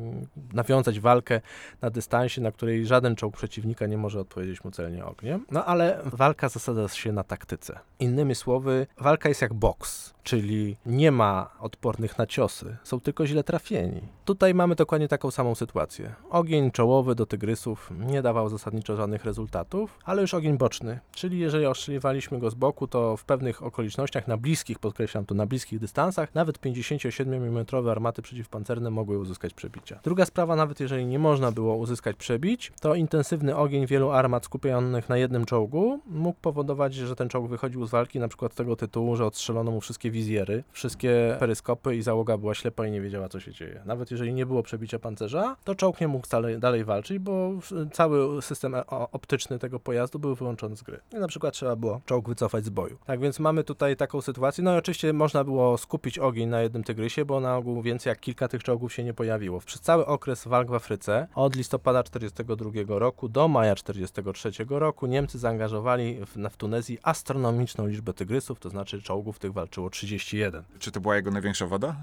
nawiązać 0.52 1.00
walkę 1.00 1.40
na 1.82 1.90
dystansie, 1.90 2.40
na 2.40 2.52
której 2.52 2.86
żaden 2.86 3.16
czołg 3.16 3.36
przeciwnika 3.36 3.86
nie 3.86 3.98
może 3.98 4.20
odpowiedzieć 4.20 4.64
mu 4.64 4.70
celnie 4.70 5.04
ogniem. 5.04 5.46
No 5.50 5.64
ale 5.64 6.00
walka 6.04 6.48
zasada 6.48 6.88
się 6.88 7.12
na 7.12 7.24
taktyce. 7.24 7.78
Innymi 8.00 8.34
słowy, 8.34 8.86
walka 8.98 9.28
jest 9.28 9.42
jak 9.42 9.54
boks, 9.54 10.13
czyli 10.24 10.76
nie 10.86 11.10
ma 11.10 11.50
odpornych 11.60 12.18
na 12.18 12.26
ciosy, 12.26 12.76
są 12.84 13.00
tylko 13.00 13.26
źle 13.26 13.44
trafieni. 13.44 14.00
Tutaj 14.24 14.54
mamy 14.54 14.74
dokładnie 14.74 15.08
taką 15.08 15.30
samą 15.30 15.54
sytuację. 15.54 16.14
Ogień 16.30 16.70
czołowy 16.70 17.14
do 17.14 17.26
tygrysów 17.26 17.90
nie 17.98 18.22
dawał 18.22 18.48
zasadniczo 18.48 18.96
żadnych 18.96 19.24
rezultatów, 19.24 19.98
ale 20.04 20.22
już 20.22 20.34
ogień 20.34 20.58
boczny, 20.58 21.00
czyli 21.12 21.38
jeżeli 21.38 21.66
ostrzeliwaliśmy 21.66 22.38
go 22.38 22.50
z 22.50 22.54
boku, 22.54 22.86
to 22.86 23.16
w 23.16 23.24
pewnych 23.24 23.62
okolicznościach 23.62 24.28
na 24.28 24.36
bliskich, 24.36 24.78
podkreślam 24.78 25.26
to, 25.26 25.34
na 25.34 25.46
bliskich 25.46 25.78
dystansach, 25.78 26.34
nawet 26.34 26.58
57 26.58 27.34
mm 27.34 27.66
armaty 27.90 28.22
przeciwpancerne 28.22 28.90
mogły 28.90 29.18
uzyskać 29.18 29.54
przebicia. 29.54 30.00
Druga 30.04 30.26
sprawa, 30.26 30.56
nawet 30.56 30.80
jeżeli 30.80 31.06
nie 31.06 31.18
można 31.18 31.52
było 31.52 31.76
uzyskać 31.76 32.16
przebić, 32.16 32.72
to 32.80 32.94
intensywny 32.94 33.56
ogień 33.56 33.86
wielu 33.86 34.10
armat 34.10 34.44
skupionych 34.44 35.08
na 35.08 35.16
jednym 35.16 35.44
czołgu 35.44 36.00
mógł 36.06 36.40
powodować, 36.40 36.94
że 36.94 37.16
ten 37.16 37.28
czołg 37.28 37.48
wychodził 37.48 37.86
z 37.86 37.90
walki 37.90 38.18
na 38.18 38.28
przykład 38.28 38.52
z 38.52 38.56
tego 38.56 38.76
tytułu, 38.76 39.16
że 39.16 39.26
odstrzelono 39.26 39.70
mu 39.70 39.80
wszystkie 39.80 40.10
wizjery, 40.14 40.64
wszystkie 40.72 41.36
peryskopy 41.38 41.96
i 41.96 42.02
załoga 42.02 42.38
była 42.38 42.54
ślepa 42.54 42.86
i 42.86 42.90
nie 42.90 43.00
wiedziała, 43.00 43.28
co 43.28 43.40
się 43.40 43.52
dzieje. 43.52 43.82
Nawet 43.86 44.10
jeżeli 44.10 44.34
nie 44.34 44.46
było 44.46 44.62
przebicia 44.62 44.98
pancerza, 44.98 45.56
to 45.64 45.74
czołg 45.74 46.00
nie 46.00 46.08
mógł 46.08 46.28
dalej, 46.28 46.58
dalej 46.58 46.84
walczyć, 46.84 47.18
bo 47.18 47.52
cały 47.92 48.42
system 48.42 48.74
e- 48.74 48.86
optyczny 48.88 49.58
tego 49.58 49.80
pojazdu 49.80 50.18
był 50.18 50.34
wyłączony 50.34 50.76
z 50.76 50.82
gry. 50.82 51.00
I 51.12 51.16
na 51.16 51.28
przykład 51.28 51.54
trzeba 51.54 51.76
było 51.76 52.00
czołg 52.06 52.28
wycofać 52.28 52.64
z 52.64 52.68
boju. 52.68 52.98
Tak 53.06 53.20
więc 53.20 53.40
mamy 53.40 53.64
tutaj 53.64 53.96
taką 53.96 54.20
sytuację. 54.20 54.64
No 54.64 54.74
i 54.74 54.78
oczywiście 54.78 55.12
można 55.12 55.44
było 55.44 55.78
skupić 55.78 56.18
ogień 56.18 56.48
na 56.48 56.62
jednym 56.62 56.84
tygrysie, 56.84 57.24
bo 57.24 57.40
na 57.40 57.56
ogół 57.56 57.82
więcej 57.82 58.10
jak 58.10 58.20
kilka 58.20 58.48
tych 58.48 58.62
czołgów 58.62 58.92
się 58.92 59.04
nie 59.04 59.14
pojawiło. 59.14 59.60
Przez 59.60 59.80
cały 59.80 60.06
okres 60.06 60.48
walk 60.48 60.70
w 60.70 60.74
Afryce, 60.74 61.28
od 61.34 61.56
listopada 61.56 62.02
1942 62.02 62.98
roku 62.98 63.28
do 63.28 63.48
maja 63.48 63.74
1943 63.74 64.64
roku, 64.68 65.06
Niemcy 65.06 65.38
zaangażowali 65.38 66.18
w, 66.26 66.36
w 66.50 66.56
Tunezji 66.56 66.98
astronomiczną 67.02 67.86
liczbę 67.86 68.12
tygrysów, 68.12 68.60
to 68.60 68.70
znaczy 68.70 69.02
czołgów 69.02 69.38
tych 69.38 69.52
walczyło 69.52 69.90
31. 70.06 70.64
Czy 70.78 70.92
to 70.92 71.00
była 71.00 71.16
jego 71.16 71.30
największa 71.30 71.66
wada? 71.66 71.96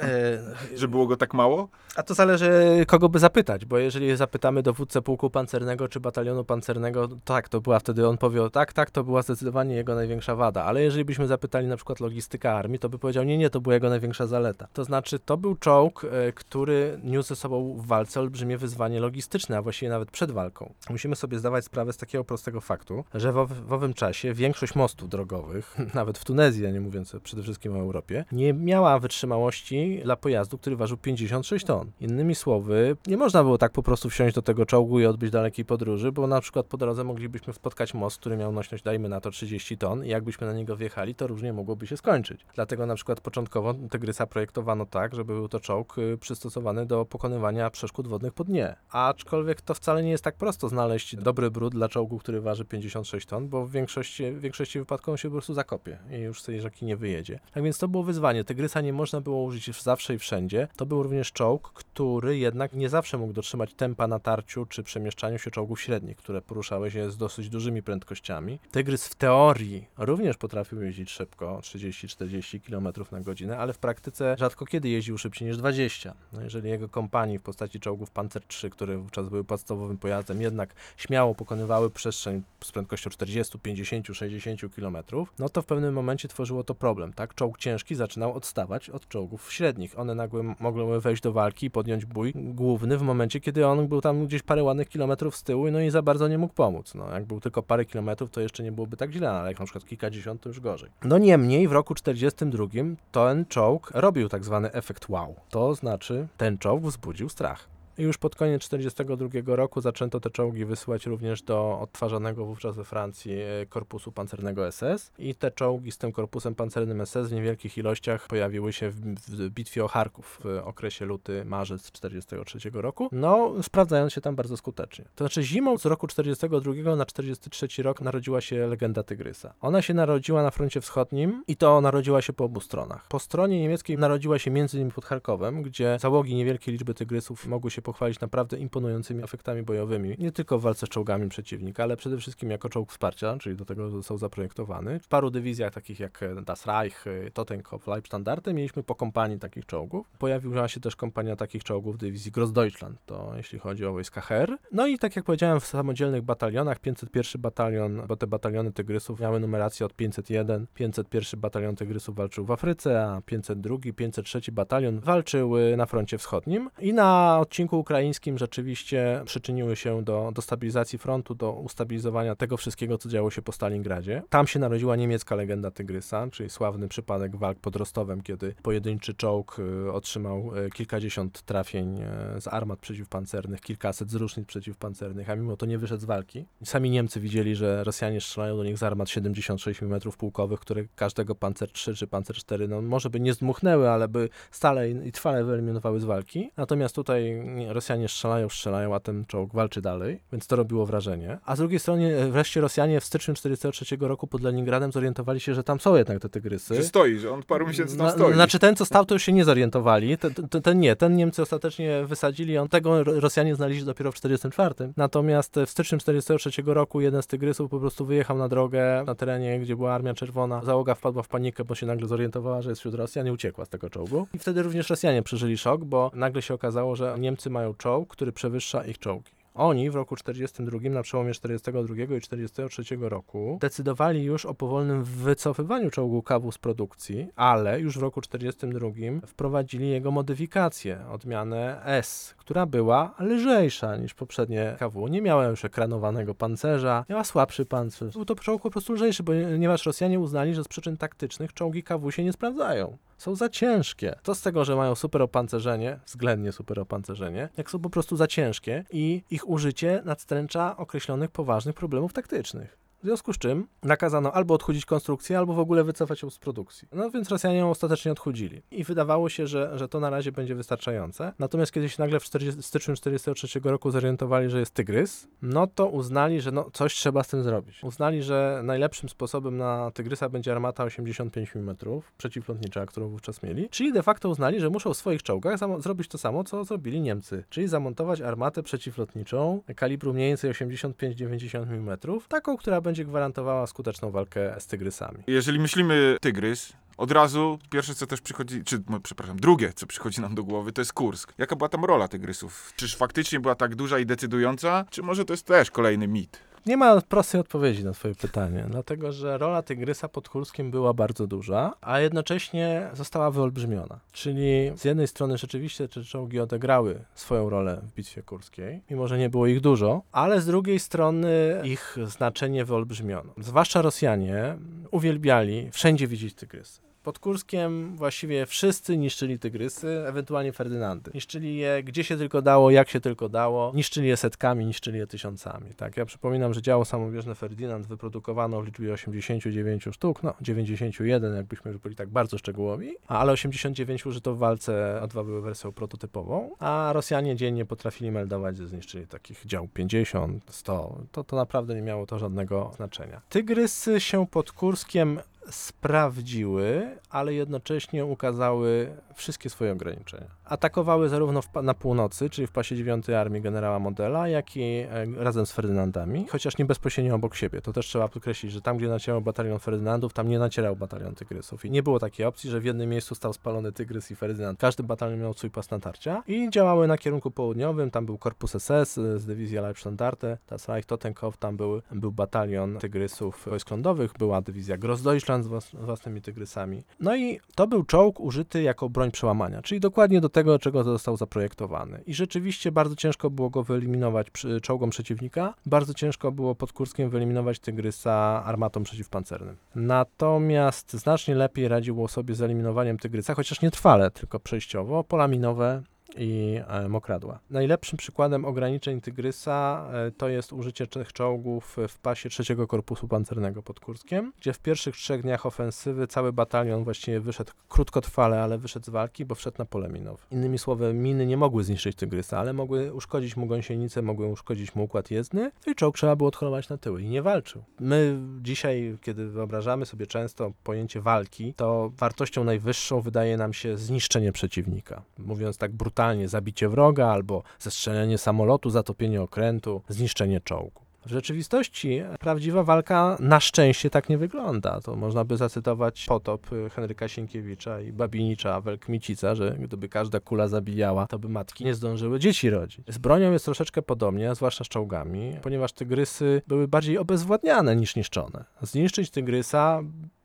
E, 0.00 0.76
Że 0.76 0.88
było 0.88 1.06
go 1.06 1.16
tak 1.16 1.34
mało? 1.34 1.68
A 1.96 2.02
to 2.02 2.14
zależy, 2.14 2.84
kogo 2.86 3.08
by 3.08 3.18
zapytać, 3.18 3.64
bo 3.64 3.78
jeżeli 3.78 4.16
zapytamy 4.16 4.62
dowódcę 4.62 5.02
pułku 5.02 5.30
pancernego 5.30 5.88
czy 5.88 6.00
batalionu 6.00 6.44
pancernego, 6.44 7.08
tak, 7.24 7.48
to 7.48 7.60
była 7.60 7.78
wtedy, 7.78 8.08
on 8.08 8.18
powie, 8.18 8.50
tak, 8.50 8.72
tak, 8.72 8.90
to 8.90 9.04
była 9.04 9.22
zdecydowanie 9.22 9.74
jego 9.74 9.94
największa 9.94 10.36
wada, 10.36 10.64
ale 10.64 10.82
jeżeli 10.82 11.04
byśmy 11.04 11.26
zapytali 11.26 11.66
na 11.66 11.76
przykład 11.76 12.00
logistyka 12.00 12.52
armii, 12.52 12.78
to 12.78 12.88
by 12.88 12.98
powiedział, 12.98 13.24
nie, 13.24 13.38
nie, 13.38 13.50
to 13.50 13.60
była 13.60 13.74
jego 13.74 13.88
największa 13.88 14.26
zaleta. 14.26 14.68
To 14.72 14.84
znaczy, 14.84 15.18
to 15.18 15.36
był 15.36 15.54
czołg, 15.54 16.04
e, 16.04 16.32
który 16.32 17.00
niósł 17.04 17.28
ze 17.28 17.36
sobą 17.36 17.74
w 17.74 17.86
walce 17.86 18.20
olbrzymie 18.20 18.58
wyzwanie 18.58 19.00
logistyczne, 19.00 19.56
a 19.58 19.62
właściwie 19.62 19.90
nawet 19.90 20.10
przed 20.10 20.30
walką. 20.30 20.72
Musimy 20.90 21.16
sobie 21.16 21.38
zdawać 21.38 21.64
sprawę 21.64 21.92
z 21.92 21.96
takiego 21.96 22.24
prostego 22.24 22.60
faktu, 22.60 23.04
że 23.14 23.32
w, 23.32 23.46
w 23.66 23.72
owym 23.72 23.94
czasie 23.94 24.34
większość 24.34 24.74
mostów 24.74 25.08
drogowych, 25.08 25.76
nawet 25.94 26.18
w 26.18 26.24
Tunezji, 26.24 26.66
a 26.66 26.70
nie 26.70 26.80
mówiąc 26.80 27.16
przede 27.22 27.42
wszystkim 27.42 27.76
o 27.76 27.78
Europie, 27.78 28.24
nie 28.32 28.52
miała 28.52 28.98
wytrzymałości 28.98 29.83
dla 30.04 30.16
pojazdu, 30.16 30.58
który 30.58 30.76
ważył 30.76 30.96
56 30.96 31.66
ton. 31.66 31.90
Innymi 32.00 32.34
słowy, 32.34 32.96
nie 33.06 33.16
można 33.16 33.42
było 33.42 33.58
tak 33.58 33.72
po 33.72 33.82
prostu 33.82 34.10
wsiąść 34.10 34.34
do 34.34 34.42
tego 34.42 34.66
czołgu 34.66 35.00
i 35.00 35.06
odbyć 35.06 35.30
dalekiej 35.30 35.64
podróży, 35.64 36.12
bo 36.12 36.26
na 36.26 36.40
przykład 36.40 36.66
po 36.66 36.76
drodze 36.76 37.04
moglibyśmy 37.04 37.52
spotkać 37.52 37.94
most, 37.94 38.18
który 38.18 38.36
miał 38.36 38.52
nośność, 38.52 38.84
dajmy 38.84 39.08
na 39.08 39.20
to 39.20 39.30
30 39.30 39.78
ton 39.78 40.04
i 40.04 40.08
jakbyśmy 40.08 40.46
na 40.46 40.52
niego 40.52 40.76
wjechali, 40.76 41.14
to 41.14 41.26
różnie 41.26 41.52
mogłoby 41.52 41.86
się 41.86 41.96
skończyć. 41.96 42.46
Dlatego 42.54 42.86
na 42.86 42.94
przykład 42.94 43.20
początkowo 43.20 43.74
Tygrysa 43.90 44.26
projektowano 44.26 44.86
tak, 44.86 45.14
żeby 45.14 45.34
był 45.34 45.48
to 45.48 45.60
czołg 45.60 45.98
y, 45.98 46.18
przystosowany 46.18 46.86
do 46.86 47.04
pokonywania 47.04 47.70
przeszkód 47.70 48.08
wodnych 48.08 48.32
po 48.32 48.44
dnie. 48.44 48.76
Aczkolwiek 48.90 49.60
to 49.60 49.74
wcale 49.74 50.02
nie 50.02 50.10
jest 50.10 50.24
tak 50.24 50.36
prosto 50.36 50.68
znaleźć 50.68 51.16
dobry 51.16 51.50
brud 51.50 51.74
dla 51.74 51.88
czołgu, 51.88 52.18
który 52.18 52.40
waży 52.40 52.64
56 52.64 53.26
ton, 53.26 53.48
bo 53.48 53.66
w 53.66 53.70
większości, 53.70 54.32
w 54.32 54.40
większości 54.40 54.78
wypadków 54.78 55.08
on 55.08 55.16
się 55.16 55.28
po 55.28 55.32
prostu 55.32 55.54
zakopie 55.54 55.98
i 56.10 56.16
już 56.16 56.42
z 56.42 56.44
tej 56.44 56.60
rzeki 56.60 56.84
nie 56.84 56.96
wyjedzie. 56.96 57.40
Tak 57.52 57.62
więc 57.62 57.78
to 57.78 57.88
było 57.88 58.02
wyzwanie. 58.02 58.44
Tygrysa 58.44 58.80
nie 58.80 58.92
można 58.92 59.20
było 59.20 59.42
użyć 59.42 59.68
zawsze 59.82 60.14
i 60.14 60.18
wszędzie, 60.18 60.68
to 60.76 60.86
był 60.86 61.02
również 61.02 61.32
czołg, 61.32 61.72
który 61.72 62.38
jednak 62.38 62.72
nie 62.72 62.88
zawsze 62.88 63.18
mógł 63.18 63.32
dotrzymać 63.32 63.74
tempa 63.74 64.06
na 64.06 64.18
tarciu 64.18 64.66
czy 64.66 64.82
przemieszczaniu 64.82 65.38
się 65.38 65.50
czołgów 65.50 65.80
średnich, 65.80 66.16
które 66.16 66.42
poruszały 66.42 66.90
się 66.90 67.10
z 67.10 67.16
dosyć 67.16 67.48
dużymi 67.48 67.82
prędkościami. 67.82 68.58
Tygrys 68.70 69.08
w 69.08 69.14
teorii 69.14 69.86
również 69.98 70.36
potrafił 70.36 70.82
jeździć 70.82 71.10
szybko, 71.10 71.58
30-40 71.62 72.60
km 72.60 72.88
na 73.12 73.20
godzinę, 73.20 73.58
ale 73.58 73.72
w 73.72 73.78
praktyce 73.78 74.36
rzadko 74.38 74.66
kiedy 74.66 74.88
jeździł 74.88 75.18
szybciej 75.18 75.48
niż 75.48 75.56
20. 75.56 76.14
No 76.32 76.42
jeżeli 76.42 76.70
jego 76.70 76.88
kompanii 76.88 77.38
w 77.38 77.42
postaci 77.42 77.80
czołgów 77.80 78.10
Panzer 78.10 78.42
III, 78.62 78.70
które 78.70 78.98
wówczas 78.98 79.28
były 79.28 79.44
podstawowym 79.44 79.98
pojazdem, 79.98 80.42
jednak 80.42 80.74
śmiało 80.96 81.34
pokonywały 81.34 81.90
przestrzeń 81.90 82.42
z 82.64 82.72
prędkością 82.72 83.10
40, 83.10 83.58
50, 83.58 84.06
60 84.12 84.60
km, 84.76 84.96
no 85.38 85.48
to 85.48 85.62
w 85.62 85.66
pewnym 85.66 85.94
momencie 85.94 86.28
tworzyło 86.28 86.64
to 86.64 86.74
problem, 86.74 87.12
tak? 87.12 87.34
Czołg 87.34 87.58
ciężki 87.58 87.94
zaczynał 87.94 88.34
odstawać 88.34 88.90
od 88.90 89.08
czołgów 89.08 89.52
średnich. 89.52 89.63
One 89.96 90.14
nagłe 90.14 90.40
m- 90.40 90.54
mogły 90.60 91.00
wejść 91.00 91.22
do 91.22 91.32
walki 91.32 91.66
i 91.66 91.70
podjąć 91.70 92.04
bój 92.04 92.32
główny 92.36 92.98
w 92.98 93.02
momencie, 93.02 93.40
kiedy 93.40 93.66
on 93.66 93.88
był 93.88 94.00
tam 94.00 94.26
gdzieś 94.26 94.42
parę 94.42 94.62
ładnych 94.62 94.88
kilometrów 94.88 95.36
z 95.36 95.42
tyłu, 95.42 95.70
no 95.70 95.80
i 95.80 95.90
za 95.90 96.02
bardzo 96.02 96.28
nie 96.28 96.38
mógł 96.38 96.54
pomóc. 96.54 96.94
No, 96.94 97.10
jak 97.12 97.24
był 97.24 97.40
tylko 97.40 97.62
parę 97.62 97.84
kilometrów, 97.84 98.30
to 98.30 98.40
jeszcze 98.40 98.62
nie 98.62 98.72
byłoby 98.72 98.96
tak 98.96 99.12
źle, 99.12 99.30
ale 99.30 99.48
jak 99.48 99.58
na 99.58 99.64
przykład 99.64 99.84
kilkadziesiąt, 99.84 100.40
to 100.40 100.48
już 100.48 100.60
gorzej. 100.60 100.90
No 101.04 101.18
niemniej 101.18 101.68
w 101.68 101.72
roku 101.72 101.94
42 101.94 102.66
ten 103.12 103.44
czołg 103.48 103.90
robił 103.94 104.28
tak 104.28 104.44
zwany 104.44 104.72
efekt 104.72 105.08
wow. 105.08 105.34
To 105.50 105.74
znaczy, 105.74 106.26
ten 106.36 106.58
czołg 106.58 106.82
wzbudził 106.84 107.28
strach. 107.28 107.73
Już 107.98 108.18
pod 108.18 108.36
koniec 108.36 108.68
1942 108.68 109.56
roku 109.56 109.80
zaczęto 109.80 110.20
te 110.20 110.30
czołgi 110.30 110.64
wysyłać 110.64 111.06
również 111.06 111.42
do 111.42 111.78
odtwarzanego 111.80 112.44
wówczas 112.44 112.76
we 112.76 112.84
Francji 112.84 113.32
e, 113.32 113.66
korpusu 113.66 114.12
pancernego 114.12 114.72
SS 114.72 115.12
i 115.18 115.34
te 115.34 115.50
czołgi 115.50 115.92
z 115.92 115.98
tym 115.98 116.12
korpusem 116.12 116.54
pancernym 116.54 117.06
SS 117.06 117.28
w 117.28 117.32
niewielkich 117.32 117.78
ilościach 117.78 118.26
pojawiły 118.26 118.72
się 118.72 118.90
w, 118.90 119.00
w 119.00 119.50
bitwie 119.50 119.84
o 119.84 119.88
Charków 119.88 120.40
w 120.44 120.60
okresie 120.64 121.06
luty-marzec 121.06 121.90
1943 121.90 122.70
roku, 122.72 123.08
no 123.12 123.54
sprawdzając 123.62 124.12
się 124.12 124.20
tam 124.20 124.36
bardzo 124.36 124.56
skutecznie. 124.56 125.04
To 125.14 125.24
znaczy 125.24 125.42
zimą 125.42 125.78
z 125.78 125.86
roku 125.86 126.06
1942 126.06 126.96
na 126.96 127.04
1943 127.04 127.82
rok 127.82 128.00
narodziła 128.00 128.40
się 128.40 128.66
legenda 128.66 129.02
Tygrysa. 129.02 129.54
Ona 129.60 129.82
się 129.82 129.94
narodziła 129.94 130.42
na 130.42 130.50
froncie 130.50 130.80
wschodnim 130.80 131.44
i 131.48 131.56
to 131.56 131.80
narodziła 131.80 132.22
się 132.22 132.32
po 132.32 132.44
obu 132.44 132.60
stronach. 132.60 133.06
Po 133.08 133.18
stronie 133.18 133.60
niemieckiej 133.60 133.98
narodziła 133.98 134.38
się 134.38 134.50
między 134.50 134.76
innymi 134.76 134.92
pod 134.92 135.04
Charkowem, 135.04 135.62
gdzie 135.62 135.98
załogi 136.00 136.34
niewielkiej 136.34 136.72
liczby 136.72 136.94
Tygrysów 136.94 137.46
mogły 137.46 137.70
się 137.70 137.83
pochwalić 137.84 138.20
naprawdę 138.20 138.58
imponującymi 138.58 139.22
efektami 139.22 139.62
bojowymi, 139.62 140.16
nie 140.18 140.32
tylko 140.32 140.58
w 140.58 140.62
walce 140.62 140.86
z 140.86 140.88
czołgami 140.88 141.28
przeciwnika, 141.28 141.82
ale 141.82 141.96
przede 141.96 142.18
wszystkim 142.18 142.50
jako 142.50 142.68
czołg 142.68 142.90
wsparcia, 142.90 143.36
czyli 143.38 143.56
do 143.56 143.64
tego 143.64 143.90
został 143.90 144.18
zaprojektowany. 144.18 145.00
W 145.00 145.08
paru 145.08 145.30
dywizjach 145.30 145.74
takich 145.74 146.00
jak 146.00 146.22
e, 146.22 146.42
Das 146.42 146.66
Reich, 146.66 147.06
e, 147.06 147.30
Totenkopf, 147.30 147.86
Leibstandarte 147.86 148.54
mieliśmy 148.54 148.82
po 148.82 148.94
kompanii 148.94 149.38
takich 149.38 149.66
czołgów. 149.66 150.10
Pojawiła 150.18 150.68
się 150.68 150.80
też 150.80 150.96
kompania 150.96 151.36
takich 151.36 151.64
czołgów 151.64 151.98
dywizji 151.98 152.32
Grossdeutschland, 152.32 152.98
to 153.06 153.32
jeśli 153.36 153.58
chodzi 153.58 153.86
o 153.86 153.92
wojska 153.92 154.20
HER. 154.20 154.58
No 154.72 154.86
i 154.86 154.98
tak 154.98 155.16
jak 155.16 155.24
powiedziałem, 155.24 155.60
w 155.60 155.66
samodzielnych 155.66 156.22
batalionach 156.22 156.78
501 156.78 157.42
batalion, 157.42 158.02
bo 158.08 158.16
te 158.16 158.26
bataliony 158.26 158.72
Tygrysów 158.72 159.20
miały 159.20 159.40
numerację 159.40 159.86
od 159.86 159.94
501. 159.94 160.66
501 160.74 161.40
batalion 161.40 161.76
Tygrysów 161.76 162.16
walczył 162.16 162.44
w 162.44 162.50
Afryce, 162.50 163.06
a 163.06 163.20
502, 163.20 163.76
503 163.96 164.52
batalion 164.52 165.00
walczyły 165.00 165.76
na 165.76 165.86
froncie 165.86 166.18
wschodnim. 166.18 166.70
I 166.80 166.92
na 166.92 167.38
odcinku 167.40 167.73
ukraińskim 167.76 168.38
rzeczywiście 168.38 169.22
przyczyniły 169.24 169.76
się 169.76 170.02
do, 170.02 170.32
do 170.34 170.42
stabilizacji 170.42 170.98
frontu, 170.98 171.34
do 171.34 171.52
ustabilizowania 171.52 172.36
tego 172.36 172.56
wszystkiego, 172.56 172.98
co 172.98 173.08
działo 173.08 173.30
się 173.30 173.42
po 173.42 173.52
Stalingradzie. 173.52 174.22
Tam 174.28 174.46
się 174.46 174.58
narodziła 174.58 174.96
niemiecka 174.96 175.34
legenda 175.34 175.70
Tygrysa, 175.70 176.28
czyli 176.32 176.50
sławny 176.50 176.88
przypadek 176.88 177.36
walk 177.36 177.58
pod 177.58 177.76
Rostowem, 177.76 178.20
kiedy 178.20 178.54
pojedynczy 178.62 179.14
czołg 179.14 179.58
y, 179.58 179.92
otrzymał 179.92 180.56
y, 180.56 180.70
kilkadziesiąt 180.70 181.42
trafień 181.42 182.00
y, 182.36 182.40
z 182.40 182.48
armat 182.48 182.78
przeciwpancernych, 182.78 183.60
kilkaset 183.60 184.10
z 184.10 184.14
różnic 184.14 184.46
przeciwpancernych, 184.46 185.30
a 185.30 185.36
mimo 185.36 185.56
to 185.56 185.66
nie 185.66 185.78
wyszedł 185.78 186.02
z 186.02 186.04
walki. 186.04 186.46
Sami 186.64 186.90
Niemcy 186.90 187.20
widzieli, 187.20 187.56
że 187.56 187.84
Rosjanie 187.84 188.20
strzelają 188.20 188.56
do 188.56 188.64
nich 188.64 188.78
z 188.78 188.82
armat 188.82 189.10
76 189.10 189.82
mm 189.82 190.00
pułkowych, 190.18 190.60
które 190.60 190.84
każdego 190.96 191.34
Panzer 191.34 191.72
3 191.72 191.94
czy 191.94 192.06
Panzer 192.06 192.36
4, 192.36 192.68
no 192.68 192.82
może 192.82 193.10
by 193.10 193.20
nie 193.20 193.32
zdmuchnęły, 193.32 193.90
ale 193.90 194.08
by 194.08 194.28
stale 194.50 194.90
i 194.90 195.12
trwale 195.12 195.44
wyeliminowały 195.44 196.00
z 196.00 196.04
walki. 196.04 196.50
Natomiast 196.56 196.94
tutaj 196.94 197.44
nie, 197.64 197.72
Rosjanie 197.72 198.08
strzelają, 198.08 198.48
strzelają, 198.48 198.94
a 198.94 199.00
ten 199.00 199.24
czołg 199.24 199.54
walczy 199.54 199.82
dalej, 199.82 200.20
więc 200.32 200.46
to 200.46 200.56
robiło 200.56 200.86
wrażenie. 200.86 201.38
A 201.44 201.56
z 201.56 201.58
drugiej 201.58 201.78
strony 201.78 202.16
e, 202.16 202.28
wreszcie 202.30 202.60
Rosjanie 202.60 203.00
w 203.00 203.04
styczniu 203.04 203.34
1943 203.34 204.08
roku 204.08 204.26
pod 204.26 204.42
Leningradem 204.42 204.92
zorientowali 204.92 205.40
się, 205.40 205.54
że 205.54 205.64
tam 205.64 205.80
są 205.80 205.96
jednak 205.96 206.22
te 206.22 206.28
tygrysy. 206.28 206.74
Że 206.74 206.82
stoi, 206.82 207.18
że 207.18 207.30
on 207.30 207.42
paru 207.42 207.66
miesięcy 207.66 207.96
tam 207.96 208.06
Na- 208.06 208.12
stoi. 208.12 208.34
Znaczy 208.34 208.58
ten, 208.58 208.76
co 208.76 208.84
stał, 208.84 209.04
to 209.04 209.14
już 209.14 209.22
się 209.22 209.32
nie 209.32 209.44
zorientowali. 209.44 210.18
Ten, 210.18 210.34
ten, 210.34 210.62
ten 210.62 210.80
nie, 210.80 210.96
ten 210.96 211.16
Niemcy 211.16 211.42
ostatecznie 211.42 212.04
wysadzili, 212.06 212.58
on 212.58 212.68
tego 212.68 213.04
Ro- 213.04 213.20
Rosjanie 213.20 213.54
znaleźli 213.54 213.84
dopiero 213.84 214.12
w 214.12 214.14
1944. 214.14 214.92
Natomiast 214.96 215.54
w 215.66 215.70
styczniu 215.70 215.98
1943 215.98 216.74
roku 216.74 217.00
jeden 217.00 217.22
z 217.22 217.26
tygrysów 217.26 217.70
po 217.70 217.80
prostu 217.80 218.06
wyjechał 218.06 218.38
na 218.38 218.48
drogę 218.48 219.04
na 219.06 219.14
terenie, 219.14 219.60
gdzie 219.60 219.76
była 219.76 219.94
Armia 219.94 220.14
Czerwona. 220.14 220.64
Załoga 220.64 220.94
wpadła 220.94 221.22
w 221.22 221.28
panikę, 221.28 221.64
bo 221.64 221.74
się 221.74 221.86
nagle 221.86 222.08
zorientowała, 222.08 222.62
że 222.62 222.70
jest 222.70 222.80
wśród 222.80 222.94
Rosjan 222.94 223.26
i 223.26 223.30
uciekła 223.30 223.64
z 223.64 223.68
tego 223.68 223.90
czołgu. 223.90 224.26
I 224.34 224.38
wtedy 224.38 224.62
również 224.62 224.90
Rosjanie 224.90 225.22
przeżyli 225.22 225.58
szok, 225.58 225.84
bo 225.84 226.10
nagle 226.14 226.42
się 226.42 226.54
okazało, 226.54 226.96
że 226.96 227.14
Niemcy 227.18 227.50
mają 227.54 227.74
czołg, 227.74 228.12
który 228.12 228.32
przewyższa 228.32 228.84
ich 228.84 228.98
czołgi. 228.98 229.30
Oni 229.54 229.90
w 229.90 229.94
roku 229.94 230.16
42, 230.16 230.90
na 230.90 231.02
przełomie 231.02 231.32
42 231.32 231.94
i 232.16 232.20
43 232.20 232.82
roku, 233.00 233.58
decydowali 233.60 234.24
już 234.24 234.46
o 234.46 234.54
powolnym 234.54 235.04
wycofywaniu 235.04 235.90
czołgu 235.90 236.22
KW 236.22 236.52
z 236.52 236.58
produkcji, 236.58 237.28
ale 237.36 237.80
już 237.80 237.98
w 237.98 238.02
roku 238.02 238.20
42 238.20 238.88
wprowadzili 239.26 239.90
jego 239.90 240.10
modyfikację, 240.10 240.98
odmianę 241.12 241.84
S, 241.84 242.34
która 242.38 242.66
była 242.66 243.14
lżejsza 243.18 243.96
niż 243.96 244.14
poprzednie 244.14 244.76
KW. 244.78 245.08
Nie 245.08 245.22
miała 245.22 245.46
już 245.46 245.64
ekranowanego 245.64 246.34
pancerza, 246.34 247.04
miała 247.10 247.24
słabszy 247.24 247.66
pancerz. 247.66 248.14
Był 248.14 248.24
to 248.24 248.34
czołg 248.34 248.62
po 248.62 248.70
prostu 248.70 248.92
lżejszy, 248.92 249.24
ponieważ 249.24 249.86
Rosjanie 249.86 250.20
uznali, 250.20 250.54
że 250.54 250.64
z 250.64 250.68
przyczyn 250.68 250.96
taktycznych 250.96 251.52
czołgi 251.52 251.82
KW 251.82 252.10
się 252.10 252.24
nie 252.24 252.32
sprawdzają. 252.32 252.96
Są 253.24 253.34
za 253.34 253.48
ciężkie. 253.48 254.14
To 254.22 254.34
z 254.34 254.42
tego, 254.42 254.64
że 254.64 254.76
mają 254.76 254.94
super 254.94 255.22
opancerzenie, 255.22 255.98
względnie 256.06 256.52
super 256.52 256.80
opancerzenie, 256.80 257.48
jak 257.56 257.70
są 257.70 257.78
po 257.78 257.90
prostu 257.90 258.16
za 258.16 258.26
ciężkie 258.26 258.84
i 258.90 259.22
ich 259.30 259.48
użycie 259.48 260.02
nadstręcza 260.04 260.76
określonych 260.76 261.30
poważnych 261.30 261.74
problemów 261.74 262.12
taktycznych. 262.12 262.83
W 263.04 263.06
związku 263.06 263.32
z 263.32 263.38
czym 263.38 263.66
nakazano 263.82 264.32
albo 264.32 264.54
odchudzić 264.54 264.86
konstrukcję, 264.86 265.38
albo 265.38 265.54
w 265.54 265.58
ogóle 265.58 265.84
wycofać 265.84 266.22
ją 266.22 266.30
z 266.30 266.38
produkcji. 266.38 266.88
No 266.92 267.10
więc 267.10 267.28
Rosjanie 267.28 267.58
ją 267.58 267.70
ostatecznie 267.70 268.12
odchudzili. 268.12 268.62
I 268.70 268.84
wydawało 268.84 269.28
się, 269.28 269.46
że, 269.46 269.78
że 269.78 269.88
to 269.88 270.00
na 270.00 270.10
razie 270.10 270.32
będzie 270.32 270.54
wystarczające. 270.54 271.32
Natomiast 271.38 271.72
kiedy 271.72 271.88
się 271.88 271.96
nagle 271.98 272.20
w 272.20 272.24
40, 272.24 272.62
styczniu 272.62 272.94
1943 272.94 273.70
roku 273.70 273.90
zorientowali, 273.90 274.50
że 274.50 274.60
jest 274.60 274.74
tygrys, 274.74 275.28
no 275.42 275.66
to 275.66 275.86
uznali, 275.86 276.40
że 276.40 276.52
no, 276.52 276.70
coś 276.72 276.94
trzeba 276.94 277.22
z 277.22 277.28
tym 277.28 277.42
zrobić. 277.42 277.84
Uznali, 277.84 278.22
że 278.22 278.60
najlepszym 278.64 279.08
sposobem 279.08 279.56
na 279.56 279.90
tygrysa 279.90 280.28
będzie 280.28 280.52
armata 280.52 280.84
85 280.84 281.56
mm 281.56 281.76
przeciwlotnicza, 282.18 282.86
którą 282.86 283.08
wówczas 283.08 283.42
mieli. 283.42 283.68
Czyli 283.70 283.92
de 283.92 284.02
facto 284.02 284.28
uznali, 284.28 284.60
że 284.60 284.70
muszą 284.70 284.94
w 284.94 284.96
swoich 284.96 285.22
czołgach 285.22 285.58
zrobić 285.78 286.08
to 286.08 286.18
samo, 286.18 286.44
co 286.44 286.64
zrobili 286.64 287.00
Niemcy. 287.00 287.44
Czyli 287.48 287.68
zamontować 287.68 288.20
armatę 288.20 288.62
przeciwlotniczą 288.62 289.62
kalibru 289.76 290.14
mniej 290.14 290.28
więcej 290.28 290.50
85-90 290.50 291.62
mm, 291.62 291.98
taką, 292.28 292.56
która 292.56 292.80
będzie 292.80 292.93
gwarantowała 293.02 293.66
skuteczną 293.66 294.10
walkę 294.10 294.54
z 294.58 294.66
tygrysami. 294.66 295.18
Jeżeli 295.26 295.60
myślimy 295.60 296.16
tygrys, 296.20 296.72
od 296.96 297.12
razu 297.12 297.58
pierwsze, 297.70 297.94
co 297.94 298.06
też 298.06 298.20
przychodzi, 298.20 298.64
czy 298.64 298.82
no, 298.88 299.00
przepraszam, 299.00 299.36
drugie, 299.40 299.72
co 299.72 299.86
przychodzi 299.86 300.20
nam 300.20 300.34
do 300.34 300.44
głowy, 300.44 300.72
to 300.72 300.80
jest 300.80 300.92
Kursk. 300.92 301.32
Jaka 301.38 301.56
była 301.56 301.68
tam 301.68 301.84
rola 301.84 302.08
tygrysów? 302.08 302.72
Czyż 302.76 302.96
faktycznie 302.96 303.40
była 303.40 303.54
tak 303.54 303.74
duża 303.74 303.98
i 303.98 304.06
decydująca, 304.06 304.84
czy 304.90 305.02
może 305.02 305.24
to 305.24 305.32
jest 305.32 305.46
też 305.46 305.70
kolejny 305.70 306.08
mit? 306.08 306.40
Nie 306.66 306.76
ma 306.76 307.00
prostej 307.00 307.40
odpowiedzi 307.40 307.84
na 307.84 307.92
twoje 307.92 308.14
pytanie, 308.14 308.64
dlatego 308.70 309.12
że 309.12 309.38
rola 309.38 309.62
Tygrysa 309.62 310.08
pod 310.08 310.28
Kurskiem 310.28 310.70
była 310.70 310.94
bardzo 310.94 311.26
duża, 311.26 311.74
a 311.80 312.00
jednocześnie 312.00 312.90
została 312.92 313.30
wyolbrzymiona. 313.30 314.00
Czyli 314.12 314.72
z 314.76 314.84
jednej 314.84 315.08
strony 315.08 315.38
rzeczywiście 315.38 315.88
te 315.88 316.02
czołgi 316.02 316.40
odegrały 316.40 317.04
swoją 317.14 317.50
rolę 317.50 317.80
w 317.82 317.94
bitwie 317.94 318.22
kurskiej, 318.22 318.80
mimo 318.90 319.08
że 319.08 319.18
nie 319.18 319.30
było 319.30 319.46
ich 319.46 319.60
dużo, 319.60 320.02
ale 320.12 320.40
z 320.40 320.46
drugiej 320.46 320.80
strony 320.80 321.60
ich 321.64 321.96
znaczenie 322.04 322.64
wyolbrzymiono. 322.64 323.32
Zwłaszcza 323.38 323.82
Rosjanie 323.82 324.56
uwielbiali 324.90 325.70
wszędzie 325.70 326.08
widzieć 326.08 326.34
Tygrysy. 326.34 326.93
Pod 327.04 327.18
Kurskiem 327.18 327.96
właściwie 327.96 328.46
wszyscy 328.46 328.96
niszczyli 328.96 329.38
tygrysy, 329.38 329.88
ewentualnie 330.06 330.52
Ferdynandy. 330.52 331.10
Niszczyli 331.14 331.56
je 331.56 331.82
gdzie 331.82 332.04
się 332.04 332.16
tylko 332.16 332.42
dało, 332.42 332.70
jak 332.70 332.88
się 332.88 333.00
tylko 333.00 333.28
dało. 333.28 333.72
Niszczyli 333.74 334.08
je 334.08 334.16
setkami, 334.16 334.66
niszczyli 334.66 334.98
je 334.98 335.06
tysiącami. 335.06 335.74
Tak, 335.76 335.96
ja 335.96 336.04
przypominam, 336.04 336.54
że 336.54 336.62
działo 336.62 336.84
samobieżne 336.84 337.34
Ferdynand 337.34 337.86
wyprodukowano 337.86 338.62
w 338.62 338.66
liczbie 338.66 338.92
89 338.92 339.84
sztuk, 339.92 340.22
no 340.22 340.34
91, 340.40 341.36
jakbyśmy 341.36 341.70
już 341.70 341.80
byli 341.80 341.96
tak 341.96 342.08
bardzo 342.08 342.38
szczegółowi, 342.38 342.96
ale 343.08 343.32
89 343.32 344.06
użyto 344.06 344.34
w 344.34 344.38
walce, 344.38 345.00
a 345.02 345.06
dwa 345.06 345.24
były 345.24 345.42
wersją 345.42 345.72
prototypową, 345.72 346.50
a 346.58 346.90
Rosjanie 346.92 347.36
dziennie 347.36 347.64
potrafili 347.64 348.10
meldować, 348.10 348.56
że 348.56 348.68
zniszczyli 348.68 349.06
takich 349.06 349.46
dział 349.46 349.68
50, 349.68 350.42
100. 350.50 350.98
To, 351.12 351.24
to 351.24 351.36
naprawdę 351.36 351.74
nie 351.74 351.82
miało 351.82 352.06
to 352.06 352.18
żadnego 352.18 352.70
znaczenia. 352.76 353.20
Tygrysy 353.28 354.00
się 354.00 354.26
pod 354.26 354.52
Kurskiem 354.52 355.20
sprawdziły, 355.50 356.98
ale 357.10 357.34
jednocześnie 357.34 358.04
ukazały 358.04 358.96
wszystkie 359.14 359.50
swoje 359.50 359.72
ograniczenia. 359.72 360.26
Atakowały 360.44 361.08
zarówno 361.08 361.42
w, 361.42 361.48
na 361.62 361.74
północy, 361.74 362.30
czyli 362.30 362.46
w 362.46 362.52
pasie 362.52 362.76
9 362.76 363.10
Armii 363.10 363.42
generała 363.42 363.78
Modela, 363.78 364.28
jak 364.28 364.56
i 364.56 364.62
e, 364.62 365.06
razem 365.16 365.46
z 365.46 365.52
Ferdynandami, 365.52 366.26
chociaż 366.28 366.58
nie 366.58 366.64
bezpośrednio 366.64 367.14
obok 367.14 367.34
siebie. 367.34 367.60
To 367.60 367.72
też 367.72 367.86
trzeba 367.86 368.08
podkreślić, 368.08 368.52
że 368.52 368.60
tam, 368.60 368.76
gdzie 368.76 368.88
nacierał 368.88 369.20
batalion 369.20 369.58
Ferdynandów, 369.58 370.12
tam 370.12 370.28
nie 370.28 370.38
nacierał 370.38 370.76
batalion 370.76 371.14
Tygrysów. 371.14 371.64
I 371.64 371.70
nie 371.70 371.82
było 371.82 371.98
takiej 371.98 372.26
opcji, 372.26 372.50
że 372.50 372.60
w 372.60 372.64
jednym 372.64 372.90
miejscu 372.90 373.14
stał 373.14 373.32
spalony 373.32 373.72
Tygrys 373.72 374.10
i 374.10 374.16
Ferdynand. 374.16 374.58
Każdy 374.58 374.82
batalion 374.82 375.20
miał 375.20 375.34
swój 375.34 375.50
pas 375.50 375.70
natarcia 375.70 376.22
i 376.26 376.50
działały 376.50 376.86
na 376.86 376.98
kierunku 376.98 377.30
południowym. 377.30 377.90
Tam 377.90 378.06
był 378.06 378.18
korpus 378.18 378.50
SS 378.50 378.98
y, 378.98 379.18
z 379.18 379.26
dywizji 379.26 379.56
Leibstandarte, 379.56 380.38
das 380.48 380.68
Reich 380.68 380.86
Totenkopf, 380.86 381.36
tam 381.36 381.56
był, 381.56 381.82
był 381.92 382.12
batalion 382.12 382.78
Tygrysów 382.78 383.46
wojsk 383.46 383.70
lądowych, 383.70 384.12
była 384.18 384.42
dywizja 384.42 384.76
Grossdeutschland 384.76 385.33
z 385.42 385.48
włas- 385.48 385.84
własnymi 385.84 386.22
Tygrysami. 386.22 386.84
No 387.00 387.16
i 387.16 387.40
to 387.54 387.66
był 387.66 387.84
czołg 387.84 388.20
użyty 388.20 388.62
jako 388.62 388.88
broń 388.88 389.10
przełamania, 389.10 389.62
czyli 389.62 389.80
dokładnie 389.80 390.20
do 390.20 390.28
tego, 390.28 390.58
czego 390.58 390.84
został 390.84 391.16
zaprojektowany. 391.16 392.02
I 392.06 392.14
rzeczywiście 392.14 392.72
bardzo 392.72 392.96
ciężko 392.96 393.30
było 393.30 393.50
go 393.50 393.62
wyeliminować 393.62 394.26
czołgom 394.62 394.90
przeciwnika, 394.90 395.54
bardzo 395.66 395.94
ciężko 395.94 396.32
było 396.32 396.54
pod 396.54 396.72
Kurskiem 396.72 397.10
wyeliminować 397.10 397.58
Tygrysa 397.58 398.44
armatą 398.44 398.82
przeciwpancernym. 398.82 399.56
Natomiast 399.74 400.92
znacznie 400.92 401.34
lepiej 401.34 401.68
radziło 401.68 402.08
sobie 402.08 402.34
z 402.34 402.42
eliminowaniem 402.42 402.98
Tygrysa, 402.98 403.34
chociaż 403.34 403.62
nie 403.62 403.70
trwale, 403.70 404.10
tylko 404.10 404.40
przejściowo, 404.40 405.04
pola 405.04 405.28
minowe 405.28 405.82
i 406.16 406.60
e, 406.68 406.88
mokradła. 406.88 407.38
Najlepszym 407.50 407.96
przykładem 407.96 408.44
ograniczeń 408.44 409.00
Tygrysa 409.00 409.86
e, 409.92 410.10
to 410.10 410.28
jest 410.28 410.52
użycie 410.52 410.86
trzech 410.86 411.12
czołgów 411.12 411.76
w 411.88 411.98
pasie 411.98 412.28
trzeciego 412.28 412.66
korpusu 412.66 413.08
pancernego 413.08 413.62
pod 413.62 413.80
Kurskiem, 413.80 414.32
gdzie 414.40 414.52
w 414.52 414.58
pierwszych 414.58 414.96
trzech 414.96 415.22
dniach 415.22 415.46
ofensywy 415.46 416.06
cały 416.06 416.32
batalion 416.32 416.84
właściwie 416.84 417.20
wyszedł 417.20 417.52
krótkotrwale, 417.68 418.42
ale 418.42 418.58
wyszedł 418.58 418.86
z 418.86 418.88
walki, 418.88 419.24
bo 419.24 419.34
wszedł 419.34 419.56
na 419.58 419.64
pole 419.64 419.88
minowe. 419.88 420.22
Innymi 420.30 420.58
słowy, 420.58 420.94
miny 420.94 421.26
nie 421.26 421.36
mogły 421.36 421.64
zniszczyć 421.64 421.96
Tygrysa, 421.96 422.38
ale 422.38 422.52
mogły 422.52 422.94
uszkodzić 422.94 423.36
mu 423.36 423.46
gąsienicę, 423.46 424.02
mogły 424.02 424.26
uszkodzić 424.26 424.74
mu 424.74 424.84
układ 424.84 425.10
jezdny, 425.10 425.50
no 425.66 425.72
i 425.72 425.74
czołg 425.74 425.96
trzeba 425.96 426.16
było 426.16 426.28
odholować 426.28 426.68
na 426.68 426.78
tyły 426.78 427.02
i 427.02 427.08
nie 427.08 427.22
walczył. 427.22 427.64
My 427.80 428.18
dzisiaj, 428.42 428.98
kiedy 429.02 429.28
wyobrażamy 429.28 429.86
sobie 429.86 430.06
często 430.06 430.52
pojęcie 430.64 431.00
walki, 431.00 431.54
to 431.54 431.92
wartością 431.96 432.44
najwyższą 432.44 433.00
wydaje 433.00 433.36
nam 433.36 433.52
się 433.52 433.76
zniszczenie 433.76 434.32
przeciwnika. 434.32 435.02
Mówiąc 435.18 435.58
tak 435.58 435.72
brutalnie, 435.72 436.03
zabicie 436.26 436.68
wroga 436.68 437.06
albo 437.06 437.42
zestrzelenie 437.58 438.18
samolotu, 438.18 438.70
zatopienie 438.70 439.22
okrętu, 439.22 439.82
zniszczenie 439.88 440.40
czołgu. 440.40 440.84
W 441.06 441.10
rzeczywistości 441.10 442.02
prawdziwa 442.20 442.62
walka 442.62 443.16
na 443.20 443.40
szczęście 443.40 443.90
tak 443.90 444.08
nie 444.08 444.18
wygląda. 444.18 444.80
To 444.80 444.96
można 444.96 445.24
by 445.24 445.36
zacytować 445.36 446.06
potop 446.06 446.52
y, 446.52 446.70
Henryka 446.70 447.08
Sienkiewicza 447.08 447.80
i 447.80 447.92
Babinicza 447.92 448.60
Welkmicica, 448.60 449.34
że 449.34 449.56
gdyby 449.60 449.88
każda 449.88 450.20
kula 450.20 450.48
zabijała, 450.48 451.06
to 451.06 451.18
by 451.18 451.28
matki 451.28 451.64
nie 451.64 451.74
zdążyły 451.74 452.20
dzieci 452.20 452.50
rodzić. 452.50 452.86
Z 452.88 452.98
bronią 452.98 453.32
jest 453.32 453.44
troszeczkę 453.44 453.82
podobnie, 453.82 454.34
zwłaszcza 454.34 454.64
z 454.64 454.68
czołgami, 454.68 455.36
ponieważ 455.42 455.72
tygrysy 455.72 456.42
były 456.46 456.68
bardziej 456.68 456.98
obezwładniane 456.98 457.76
niż 457.76 457.96
niszczone. 457.96 458.44
Zniszczyć 458.62 459.10
tygrysa 459.10 459.82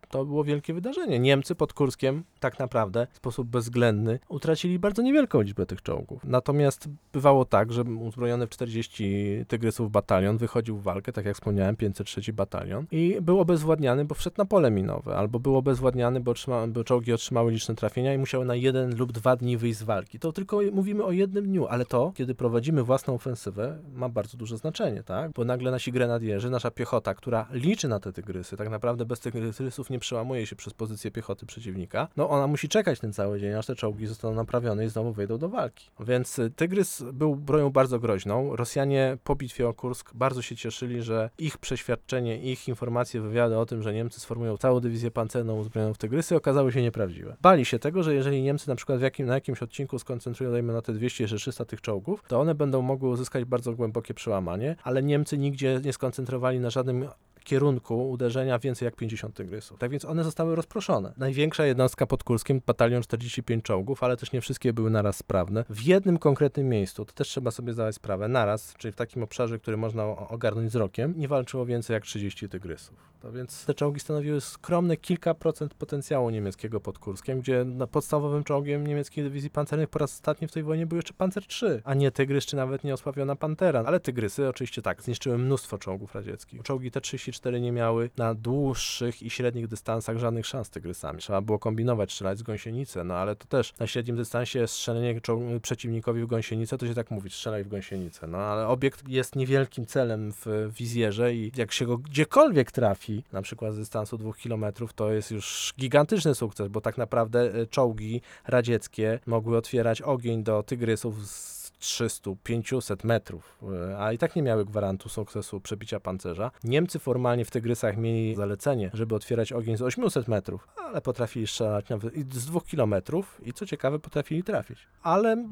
to 0.10 0.26
było 0.26 0.44
wielkie 0.44 0.74
wydarzenie. 0.74 1.20
Niemcy 1.20 1.56
pod 1.56 1.74
Kurskiem 1.74 2.24
tak 2.40 2.60
naprawdę 2.60 3.08
w 3.12 3.18
sposób 3.18 3.48
bezwzględny 3.48 4.20
utracili 4.30 4.80
bardzo 4.80 5.02
niewielką 5.02 5.42
liczbę 5.42 5.66
tych 5.66 5.82
czołgów. 5.82 6.24
Natomiast 6.24 6.90
bywało 7.14 7.46
tak, 7.46 7.74
że 7.74 7.84
uzbrojony 7.84 8.48
w 8.48 8.50
40 8.50 9.46
tygrysów 9.48 9.92
batalion 9.92 10.38
wychodził 10.38 10.78
w 10.78 10.84
walkę, 10.84 11.14
tak 11.14 11.26
jak 11.26 11.36
wspomniałem, 11.36 11.76
503 11.76 12.34
batalion 12.34 12.86
i 12.92 13.18
był 13.22 13.40
obezwładniany, 13.40 14.06
bo 14.06 14.16
wszedł 14.16 14.36
na 14.38 14.46
pole 14.46 14.72
minowe, 14.72 15.16
albo 15.16 15.40
był 15.40 15.58
obezwładniany, 15.58 16.20
bo, 16.20 16.32
otrzyma, 16.32 16.68
bo 16.68 16.84
czołgi 16.84 17.14
otrzymały 17.14 17.52
liczne 17.52 17.76
trafienia 17.76 18.14
i 18.14 18.18
musiały 18.18 18.46
na 18.46 18.56
jeden 18.56 18.98
lub 18.98 19.12
dwa 19.12 19.36
dni 19.36 19.58
wyjść 19.58 19.80
z 19.80 19.84
walki. 19.84 20.20
To 20.20 20.32
tylko 20.32 20.60
mówimy 20.72 21.04
o 21.04 21.12
jednym 21.12 21.46
dniu, 21.46 21.68
ale 21.68 21.86
to, 21.86 22.12
kiedy 22.16 22.36
prowadzimy 22.36 22.84
własną 22.84 23.14
ofensywę, 23.14 23.78
ma 23.94 24.10
bardzo 24.10 24.38
duże 24.38 24.58
znaczenie, 24.58 25.04
tak? 25.04 25.32
Bo 25.32 25.46
nagle 25.46 25.72
nasi 25.72 25.92
grenadierzy, 25.92 26.50
nasza 26.50 26.72
piechota, 26.72 27.14
która 27.14 27.48
liczy 27.52 27.88
na 27.88 28.00
te 28.00 28.14
tygrysy, 28.14 28.58
tak 28.58 28.70
naprawdę 28.70 29.06
bez 29.06 29.20
tygrysów 29.20 29.90
nie 29.90 29.99
przełamuje 30.00 30.46
się 30.46 30.56
przez 30.56 30.74
pozycję 30.74 31.12
piechoty 31.12 31.46
przeciwnika, 31.46 32.08
no 32.18 32.30
ona 32.30 32.48
musi 32.48 32.70
czekać 32.70 33.00
ten 33.00 33.14
cały 33.14 33.40
dzień, 33.40 33.54
aż 33.54 33.66
te 33.66 33.76
czołgi 33.76 34.08
zostaną 34.08 34.34
naprawione 34.34 34.86
i 34.86 34.90
znowu 34.90 35.14
wejdą 35.14 35.38
do 35.38 35.50
walki. 35.50 35.90
Więc 36.00 36.40
y, 36.40 36.50
Tygrys 36.50 37.04
był 37.14 37.36
bronią 37.36 37.70
bardzo 37.70 38.00
groźną. 38.00 38.56
Rosjanie 38.56 39.18
po 39.24 39.36
bitwie 39.36 39.68
o 39.68 39.74
Kursk 39.74 40.14
bardzo 40.14 40.42
się 40.42 40.56
cieszyli, 40.56 41.02
że 41.02 41.30
ich 41.38 41.58
przeświadczenie, 41.58 42.42
ich 42.42 42.68
informacje, 42.68 43.22
wywiady 43.22 43.58
o 43.58 43.66
tym, 43.66 43.84
że 43.84 43.94
Niemcy 43.94 44.20
sformują 44.20 44.58
całą 44.58 44.80
dywizję 44.80 45.12
pancerną 45.12 45.60
uzbrojoną 45.60 45.94
w 45.94 45.98
Tygrysy, 45.98 46.36
okazały 46.36 46.72
się 46.72 46.82
nieprawdziwe. 46.82 47.38
Bali 47.42 47.66
się 47.66 47.80
tego, 47.80 48.04
że 48.04 48.16
jeżeli 48.16 48.42
Niemcy 48.42 48.70
na 48.70 48.76
przykład 48.76 49.02
jakim, 49.02 49.26
na 49.26 49.34
jakimś 49.34 49.64
odcinku 49.64 50.00
skoncentrują, 50.00 50.52
dajmy 50.52 50.74
na 50.74 50.82
te 50.82 50.94
200 50.94 51.28
czy 51.28 51.36
300 51.36 51.66
tych 51.66 51.82
czołgów, 51.82 52.24
to 52.28 52.40
one 52.40 52.56
będą 52.56 52.82
mogły 52.82 53.10
uzyskać 53.10 53.46
bardzo 53.46 53.74
głębokie 53.74 54.14
przełamanie, 54.14 54.76
ale 54.84 55.04
Niemcy 55.04 55.38
nigdzie 55.38 55.82
nie 55.84 55.94
skoncentrowali 55.94 56.60
na 56.60 56.70
żadnym 56.70 57.08
kierunku 57.50 58.10
uderzenia 58.10 58.60
więcej 58.60 58.86
jak 58.86 58.96
50 58.96 59.36
tygrysów. 59.36 59.80
Tak 59.80 59.92
więc 59.92 60.06
one 60.06 60.24
zostały 60.24 60.56
rozproszone. 60.56 61.14
Największa 61.18 61.66
jednostka 61.66 62.08
pod 62.08 62.24
Kurskiem, 62.24 62.62
batalion 62.66 63.02
45 63.02 63.64
czołgów, 63.64 64.04
ale 64.04 64.18
też 64.18 64.32
nie 64.32 64.42
wszystkie 64.42 64.74
były 64.74 64.90
naraz 64.90 65.18
sprawne. 65.18 65.66
W 65.70 65.82
jednym 65.82 66.18
konkretnym 66.18 66.70
miejscu, 66.70 67.06
to 67.06 67.14
też 67.14 67.28
trzeba 67.28 67.52
sobie 67.52 67.74
zdawać 67.74 67.96
sprawę, 67.96 68.28
naraz, 68.28 68.74
czyli 68.78 68.92
w 68.92 68.96
takim 68.96 69.24
obszarze, 69.24 69.60
który 69.60 69.78
można 69.78 70.06
ogarnąć 70.06 70.70
wzrokiem, 70.70 71.14
nie 71.18 71.28
walczyło 71.28 71.66
więcej 71.66 71.94
jak 71.94 72.04
30 72.04 72.50
tygrysów. 72.50 73.10
To 73.20 73.32
więc 73.32 73.66
te 73.66 73.74
czołgi 73.74 74.00
stanowiły 74.00 74.42
skromne 74.42 74.98
kilka 74.98 75.34
procent 75.34 75.74
potencjału 75.74 76.30
niemieckiego 76.30 76.80
pod 76.80 77.00
Kurskiem, 77.00 77.40
gdzie 77.40 77.66
podstawowym 77.92 78.44
czołgiem 78.44 78.88
niemieckiej 78.88 79.24
dywizji 79.24 79.50
pancernych 79.50 79.90
po 79.90 80.00
raz 80.00 80.14
ostatni 80.14 80.48
w 80.48 80.52
tej 80.52 80.64
wojnie 80.64 80.86
był 80.86 80.96
jeszcze 80.96 81.14
Panzer 81.14 81.44
III, 81.62 81.82
a 81.84 81.94
nie 81.94 82.12
Tygrys, 82.12 82.46
czy 82.46 82.56
nawet 82.56 82.84
nieosławiona 82.84 83.36
Pantera. 83.36 83.84
Ale 83.86 84.00
Tygrysy 84.00 84.50
oczywiście 84.50 84.82
tak, 84.82 85.02
zniszczyły 85.02 85.38
mnóstwo 85.38 85.78
czołgów 85.78 86.16
radzieckich. 86.16 86.64
Czołgi 86.64 86.92
T-34 86.92 87.39
nie 87.62 87.72
miały 87.72 88.10
na 88.18 88.34
dłuższych 88.34 89.24
i 89.24 89.30
średnich 89.30 89.68
dystansach 89.68 90.18
żadnych 90.18 90.46
szans 90.46 90.68
z 90.68 90.70
Tygrysami. 90.70 91.20
Trzeba 91.20 91.42
było 91.42 91.60
kombinować, 91.60 92.12
strzelać 92.12 92.38
z 92.38 92.44
gąsienicy, 92.44 93.04
no 93.04 93.14
ale 93.14 93.36
to 93.36 93.46
też 93.46 93.74
na 93.80 93.88
średnim 93.88 94.16
dystansie 94.16 94.68
strzelenie 94.68 95.22
przeciwnikowi 95.62 96.22
w 96.22 96.28
gąsienicę, 96.28 96.78
to 96.78 96.88
się 96.88 96.94
tak 96.94 97.12
mówi, 97.12 97.30
strzelaj 97.30 97.64
w 97.64 97.68
gąsienicę. 97.68 98.28
No 98.28 98.38
ale 98.38 98.68
obiekt 98.68 99.08
jest 99.08 99.36
niewielkim 99.36 99.86
celem 99.86 100.32
w 100.32 100.72
wizjerze 100.78 101.34
i 101.34 101.52
jak 101.56 101.72
się 101.72 101.86
go 101.86 101.98
gdziekolwiek 101.98 102.72
trafi, 102.72 103.24
na 103.32 103.42
przykład 103.42 103.74
z 103.74 103.78
dystansu 103.78 104.18
dwóch 104.18 104.38
kilometrów, 104.38 104.94
to 104.94 105.12
jest 105.12 105.32
już 105.32 105.74
gigantyczny 105.80 106.36
sukces, 106.36 106.68
bo 106.68 106.82
tak 106.82 106.98
naprawdę 106.98 107.54
e, 107.54 107.66
czołgi 107.68 108.22
radzieckie 108.48 109.20
mogły 109.26 109.58
otwierać 109.58 110.02
ogień 110.02 110.44
do 110.44 110.64
tygrysów 110.64 111.28
z 111.28 111.59
300-500 111.82 113.06
metrów, 113.06 113.60
e, 113.92 114.00
a 114.00 114.14
i 114.14 114.18
tak 114.18 114.36
nie 114.36 114.42
miały 114.42 114.66
gwarantu 114.66 115.10
sukcesu 115.10 115.62
przebicia 115.62 116.00
pancerza. 116.00 116.52
Niemcy 116.64 117.00
formalnie 117.00 117.46
w 117.46 117.52
Tygrysach 117.52 117.98
mieli 117.98 118.36
zalecenie, 118.36 118.92
żeby 118.94 119.16
otwierać 119.16 119.54
ogień 119.54 119.78
z 119.78 119.82
800 119.82 120.28
metrów, 120.28 120.68
ale 120.78 121.02
potrafili 121.02 121.48
strzelać 121.48 121.90
nawet 121.90 122.34
z 122.34 122.46
2 122.46 122.62
kilometrów 122.62 123.42
i 123.46 123.54
co 123.54 123.66
ciekawe 123.66 124.00
potrafili 124.00 124.44
trafić. 124.44 124.88
Ale 125.04 125.48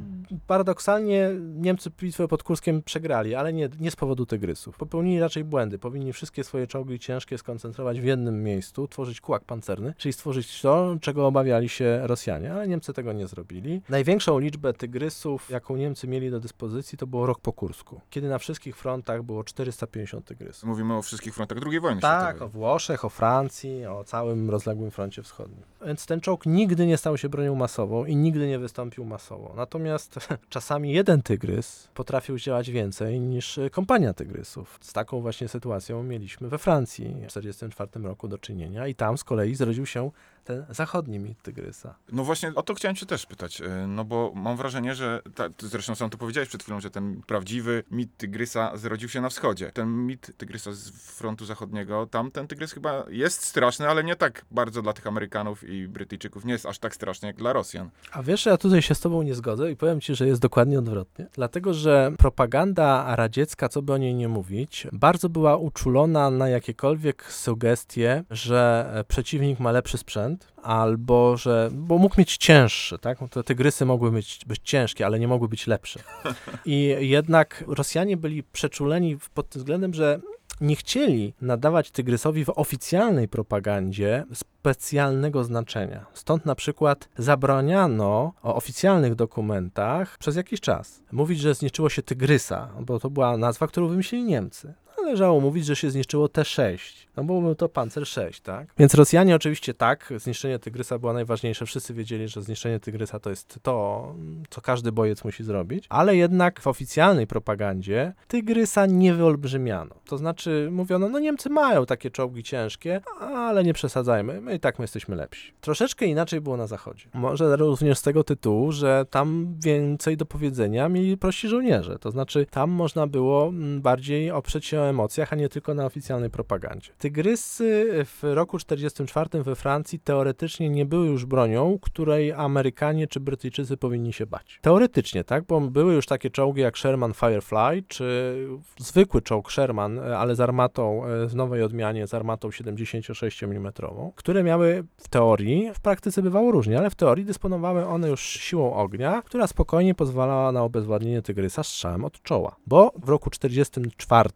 paradoksalnie 0.48 1.30
Niemcy 1.56 1.90
bitwę 2.02 2.28
pod 2.28 2.44
Kurskiem 2.44 2.84
przegrali, 2.84 3.36
ale 3.36 3.54
nie, 3.54 3.70
nie 3.80 3.92
z 3.92 3.96
powodu 3.96 4.26
Tygrysów. 4.26 4.78
Popełnili 4.78 5.20
raczej 5.20 5.44
błędy. 5.44 5.80
Powinni 5.80 6.14
wszystkie 6.14 6.44
swoje 6.44 6.68
czołgi 6.68 7.00
ciężkie 7.00 7.38
skoncentrować 7.38 8.02
w 8.02 8.04
jednym 8.04 8.44
miejscu, 8.44 8.88
tworzyć 8.88 9.22
kułak 9.22 9.44
pancerny, 9.44 9.94
czyli 9.98 10.14
stworzyć 10.14 10.62
to, 10.62 10.98
czego 11.02 11.28
obawiali 11.28 11.70
się 11.70 12.00
Rosjanie, 12.04 12.54
ale 12.54 12.68
Niemcy 12.68 12.94
tego 12.94 13.14
nie 13.14 13.28
zrobili. 13.28 13.82
Największą 13.90 14.40
liczbę 14.40 14.74
Tygrysów, 14.74 15.50
jaką 15.50 15.76
Niemcy 15.76 16.08
mieli 16.08 16.17
do 16.32 16.40
dyspozycji, 16.40 16.98
to 16.98 17.08
było 17.08 17.26
rok 17.26 17.40
po 17.40 17.54
Kursku, 17.54 18.02
kiedy 18.10 18.30
na 18.30 18.38
wszystkich 18.38 18.78
frontach 18.78 19.24
było 19.24 19.44
450 19.44 20.26
Tygrysów. 20.26 20.64
Mówimy 20.64 20.96
o 20.96 21.02
wszystkich 21.02 21.36
frontach 21.36 21.58
II 21.68 21.80
wojny 21.80 22.02
Tak, 22.02 22.28
o 22.28 22.30
światowej. 22.30 22.50
Włoszech, 22.50 23.06
o 23.06 23.10
Francji, 23.10 23.86
o 23.86 24.04
całym 24.04 24.50
rozległym 24.50 24.92
froncie 24.92 25.24
wschodnim. 25.24 25.62
Więc 25.86 26.06
ten 26.06 26.22
czołg 26.22 26.46
nigdy 26.46 26.88
nie 26.88 26.98
stał 26.98 27.18
się 27.18 27.30
bronią 27.30 27.56
masową 27.56 28.06
i 28.06 28.16
nigdy 28.16 28.48
nie 28.48 28.60
wystąpił 28.60 29.06
masowo. 29.06 29.54
Natomiast 29.56 30.16
czasami 30.50 30.92
jeden 30.92 31.22
tygrys 31.22 31.90
potrafił 31.94 32.38
działać 32.38 32.72
więcej 32.72 33.20
niż 33.20 33.60
kompania 33.72 34.14
tygrysów. 34.14 34.80
Z 34.82 34.94
taką 34.94 35.22
właśnie 35.22 35.48
sytuacją 35.48 36.04
mieliśmy 36.04 36.50
we 36.50 36.58
Francji 36.58 37.06
w 37.06 37.34
1944 37.34 38.06
roku 38.08 38.28
do 38.28 38.38
czynienia 38.38 38.88
i 38.88 38.96
tam 38.96 39.18
z 39.18 39.24
kolei 39.24 39.56
zrodził 39.56 39.86
się 39.86 40.12
ten 40.48 40.66
zachodni 40.70 41.20
mit 41.20 41.42
tygrysa. 41.42 41.96
No 42.12 42.24
właśnie 42.24 42.56
o 42.56 42.64
to 42.64 42.74
chciałem 42.74 42.96
cię 42.96 43.06
też 43.06 43.26
pytać, 43.26 43.62
e, 43.62 43.88
no 43.88 44.06
bo 44.06 44.32
mam 44.36 44.58
wrażenie, 44.58 44.96
że, 44.96 45.22
ta, 45.36 45.50
zresztą 45.60 45.96
sam 45.96 46.10
to 46.10 46.18
powiedziałeś 46.18 46.50
przed 46.50 46.64
chwilą, 46.64 46.80
że 46.80 46.90
ten 46.90 47.22
prawdziwy 47.28 47.84
mit 47.92 48.18
tygrysa 48.18 48.78
zrodził 48.78 49.10
się 49.10 49.22
na 49.22 49.30
wschodzie. 49.30 49.72
Ten 49.72 50.06
mit 50.06 50.32
tygrysa 50.38 50.72
z 50.72 50.90
frontu 50.90 51.46
zachodniego, 51.46 52.08
tam 52.12 52.32
ten 52.32 52.48
tygrys 52.48 52.72
chyba 52.74 53.04
jest 53.10 53.44
straszny, 53.44 53.90
ale 53.90 54.04
nie 54.04 54.16
tak 54.16 54.46
bardzo 54.52 54.82
dla 54.82 54.94
tych 54.94 55.08
Amerykanów 55.08 55.64
i 55.70 55.88
Brytyjczyków, 55.88 56.46
nie 56.46 56.54
jest 56.54 56.66
aż 56.66 56.80
tak 56.80 56.96
straszny 56.96 57.28
jak 57.28 57.36
dla 57.36 57.54
Rosjan. 57.54 57.90
A 58.12 58.24
wiesz, 58.24 58.46
ja 58.46 58.58
tutaj 58.58 58.82
się 58.82 58.96
z 58.96 59.00
tobą 59.00 59.22
nie 59.22 59.36
zgodzę 59.36 59.72
i 59.72 59.76
powiem 59.76 60.02
ci, 60.02 60.16
że 60.16 60.28
jest 60.28 60.42
dokładnie 60.42 60.80
odwrotnie. 60.80 61.28
Dlatego, 61.34 61.74
że 61.74 62.12
propaganda 62.18 63.16
radziecka, 63.16 63.70
co 63.70 63.82
by 63.82 63.94
o 63.94 63.98
niej 63.98 64.16
nie 64.16 64.28
mówić, 64.28 64.88
bardzo 64.92 65.30
była 65.30 65.58
uczulona 65.58 66.32
na 66.32 66.50
jakiekolwiek 66.50 67.32
sugestie, 67.32 68.24
że 68.30 68.92
e, 68.94 69.04
przeciwnik 69.04 69.60
ma 69.60 69.72
lepszy 69.72 69.98
sprzęt, 69.98 70.37
albo 70.64 71.38
że, 71.38 71.70
bo 71.74 71.98
mógł 71.98 72.16
mieć 72.18 72.38
cięższy, 72.38 72.98
tak? 72.98 73.18
Te 73.32 73.44
tygrysy 73.44 73.86
mogły 73.86 74.12
być, 74.12 74.40
być 74.48 74.60
ciężkie, 74.64 75.06
ale 75.06 75.20
nie 75.20 75.28
mogły 75.28 75.48
być 75.48 75.68
lepsze. 75.68 76.00
I 76.66 76.96
jednak 77.00 77.64
Rosjanie 77.68 78.18
byli 78.18 78.44
przeczuleni 78.44 79.18
pod 79.34 79.50
tym 79.50 79.60
względem, 79.60 79.94
że 79.94 80.20
nie 80.62 80.76
chcieli 80.76 81.34
nadawać 81.42 81.92
tygrysowi 81.92 82.46
w 82.46 82.50
oficjalnej 82.50 83.28
propagandzie 83.28 84.26
specjalnego 84.34 85.44
znaczenia. 85.44 86.06
Stąd 86.14 86.46
na 86.46 86.56
przykład 86.56 87.10
zabraniano 87.18 88.34
o 88.44 88.56
oficjalnych 88.56 89.16
dokumentach 89.16 90.18
przez 90.18 90.36
jakiś 90.36 90.62
czas 90.62 91.04
mówić, 91.12 91.40
że 91.40 91.56
zniszczyło 91.56 91.90
się 91.90 92.02
tygrysa, 92.02 92.70
bo 92.80 93.00
to 93.00 93.10
była 93.10 93.38
nazwa, 93.38 93.68
którą 93.68 93.88
wymyślili 93.88 94.24
Niemcy. 94.24 94.74
Należało 95.08 95.40
mówić, 95.40 95.66
że 95.66 95.76
się 95.76 95.92
zniszczyło 95.92 96.26
T6, 96.28 96.78
no 97.18 97.24
bo 97.24 97.42
był 97.42 97.56
to 97.56 97.70
Panzer 97.70 98.08
6, 98.08 98.42
tak? 98.42 98.68
Więc 98.78 98.94
Rosjanie 98.94 99.36
oczywiście 99.36 99.74
tak, 99.74 100.14
zniszczenie 100.18 100.60
Tygrysa 100.60 101.00
było 101.00 101.14
najważniejsze. 101.14 101.66
Wszyscy 101.66 101.94
wiedzieli, 101.94 102.28
że 102.28 102.42
zniszczenie 102.42 102.80
Tygrysa 102.80 103.20
to 103.20 103.30
jest 103.30 103.60
to, 103.64 104.16
co 104.50 104.62
każdy 104.62 104.92
bojec 104.92 105.24
musi 105.24 105.44
zrobić, 105.44 105.86
ale 105.90 106.16
jednak 106.16 106.62
w 106.62 106.68
oficjalnej 106.68 107.28
propagandzie 107.28 108.14
Tygrysa 108.28 108.86
nie 108.86 109.14
wyolbrzymiano. 109.14 109.96
To 110.06 110.18
znaczy 110.18 110.70
mówiono, 110.72 111.10
no 111.10 111.20
Niemcy 111.20 111.50
mają 111.50 111.86
takie 111.86 112.12
czołgi 112.12 112.44
ciężkie, 112.44 113.02
ale 113.20 113.64
nie 113.64 113.74
przesadzajmy, 113.74 114.42
my 114.42 114.56
i 114.56 114.60
tak 114.60 114.80
my 114.80 114.84
jesteśmy 114.84 115.16
lepsi. 115.16 115.54
Troszeczkę 115.62 116.06
inaczej 116.06 116.42
było 116.42 116.58
na 116.58 116.68
zachodzie. 116.68 117.06
Może 117.14 117.56
również 117.56 117.98
z 117.98 118.02
tego 118.02 118.24
tytułu, 118.24 118.72
że 118.72 119.06
tam 119.10 119.56
więcej 119.64 120.18
do 120.18 120.26
powiedzenia 120.26 120.90
mieli 120.90 121.18
prości 121.18 121.48
żołnierze. 121.48 122.00
To 122.00 122.12
znaczy 122.12 122.46
tam 122.52 122.70
można 122.70 123.08
było 123.08 123.48
mm, 123.48 123.82
bardziej 123.82 124.32
oprzeć 124.32 124.66
się 124.66 124.82
emocjach, 124.98 125.34
a 125.34 125.36
nie 125.36 125.50
tylko 125.50 125.74
na 125.74 125.86
oficjalnej 125.86 126.30
propagandzie. 126.30 126.92
Tygrysy 126.98 127.88
w 128.06 128.20
roku 128.24 128.58
44 128.58 129.44
we 129.44 129.56
Francji 129.56 130.00
teoretycznie 130.00 130.70
nie 130.70 130.86
były 130.86 131.08
już 131.08 131.26
bronią, 131.26 131.80
której 131.82 132.32
Amerykanie 132.32 133.08
czy 133.08 133.20
Brytyjczycy 133.20 133.78
powinni 133.78 134.14
się 134.14 134.26
bać. 134.26 134.60
Teoretycznie, 134.62 135.24
tak, 135.24 135.44
bo 135.44 135.62
były 135.62 135.94
już 135.94 136.06
takie 136.06 136.30
czołgi 136.30 136.62
jak 136.62 136.78
Sherman 136.78 137.14
Firefly, 137.14 137.84
czy 137.88 138.38
zwykły 138.80 139.22
czołg 139.22 139.52
Sherman, 139.52 140.00
e, 140.00 140.18
ale 140.18 140.36
z 140.36 140.40
armatą 140.40 141.06
e, 141.06 141.28
w 141.28 141.36
nowej 141.36 141.64
odmianie, 141.64 142.08
z 142.08 142.14
armatą 142.14 142.52
76 142.52 143.44
mm, 143.44 143.72
które 144.16 144.44
miały 144.44 144.84
w 144.98 145.08
teorii, 145.08 145.72
w 145.74 145.80
praktyce 145.80 146.22
bywało 146.22 146.52
różnie, 146.52 146.78
ale 146.78 146.90
w 146.90 146.96
teorii 146.96 147.26
dysponowały 147.26 147.86
one 147.86 148.10
już 148.10 148.22
siłą 148.22 148.74
ognia, 148.74 149.22
która 149.22 149.48
spokojnie 149.48 149.96
pozwalała 149.96 150.52
na 150.52 150.64
obezwładnienie 150.64 151.22
Tygrysa 151.22 151.64
strzałem 151.64 152.06
od 152.06 152.22
czoła. 152.22 152.56
Bo 152.68 152.92
w 153.04 153.10
roku 153.10 153.30
44 153.30 154.30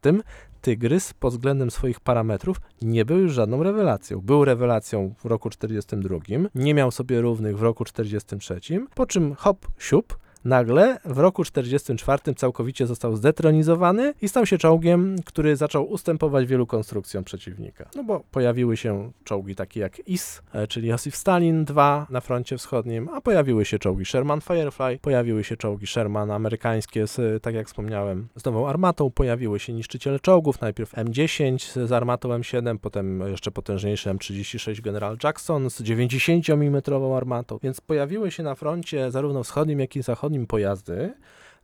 Tygrys 0.62 1.14
pod 1.14 1.34
względem 1.34 1.72
swoich 1.72 2.00
parametrów 2.00 2.62
nie 2.82 3.06
był 3.06 3.18
już 3.18 3.34
żadną 3.34 3.64
rewelacją. 3.64 4.22
Był 4.22 4.46
rewelacją 4.46 5.14
w 5.24 5.26
roku 5.26 5.50
42, 5.50 6.18
nie 6.56 6.74
miał 6.74 6.92
sobie 6.92 7.22
równych 7.22 7.58
w 7.58 7.62
roku 7.62 7.86
43, 7.86 8.60
po 8.96 9.06
czym 9.06 9.36
hop, 9.36 9.68
siup, 9.80 10.18
nagle 10.46 10.98
w 11.06 11.18
roku 11.18 11.44
44 11.44 12.36
całkowicie 12.36 12.88
został 12.88 13.16
zdetronizowany 13.16 14.14
i 14.22 14.30
stał 14.30 14.46
się 14.46 14.58
czołgiem, 14.58 15.16
który 15.26 15.56
zaczął 15.56 15.92
ustępować 15.92 16.48
wielu 16.48 16.68
konstrukcjom 16.68 17.24
przeciwnika. 17.24 17.90
No 17.96 18.04
bo 18.04 18.24
pojawiły 18.32 18.78
się 18.78 19.12
czołgi 19.24 19.56
takie 19.56 19.80
jak 19.80 20.08
IS, 20.08 20.42
e, 20.54 20.68
czyli 20.68 20.88
Josif 20.88 21.16
Stalin 21.16 21.66
II 21.78 22.06
na 22.10 22.22
froncie 22.22 22.58
wschodnim, 22.58 23.10
a 23.10 23.22
pojawiły 23.22 23.66
się 23.66 23.80
czołgi 23.80 24.06
Sherman 24.06 24.42
Firefly, 24.42 25.00
pojawiły 25.02 25.44
się 25.44 25.58
czołgi 25.58 25.88
Sherman 25.88 26.32
amerykańskie 26.32 27.08
z, 27.08 27.44
tak 27.44 27.56
jak 27.56 27.68
wspomniałem, 27.68 28.28
z 28.36 28.46
nową 28.46 28.68
armatą, 28.68 29.12
pojawiły 29.12 29.60
się 29.60 29.74
niszczyciele 29.74 30.20
czołgów, 30.20 30.62
najpierw 30.62 30.94
M10 30.94 31.86
z 31.88 31.92
armatą 31.92 32.30
M7, 32.30 32.78
potem 32.78 33.20
jeszcze 33.20 33.52
potężniejszy 33.52 34.10
M36 34.10 34.82
General 34.82 35.18
Jackson 35.24 35.70
z 35.70 35.82
90 35.82 36.50
mm 36.50 36.82
armatą, 37.18 37.60
więc 37.64 37.82
pojawiły 37.82 38.32
się 38.32 38.44
na 38.44 38.56
froncie 38.56 39.12
zarówno 39.12 39.44
wschodnim, 39.44 39.80
jak 39.80 39.96
i 39.96 40.02
zachodnim 40.02 40.31
pojazdy, 40.48 41.14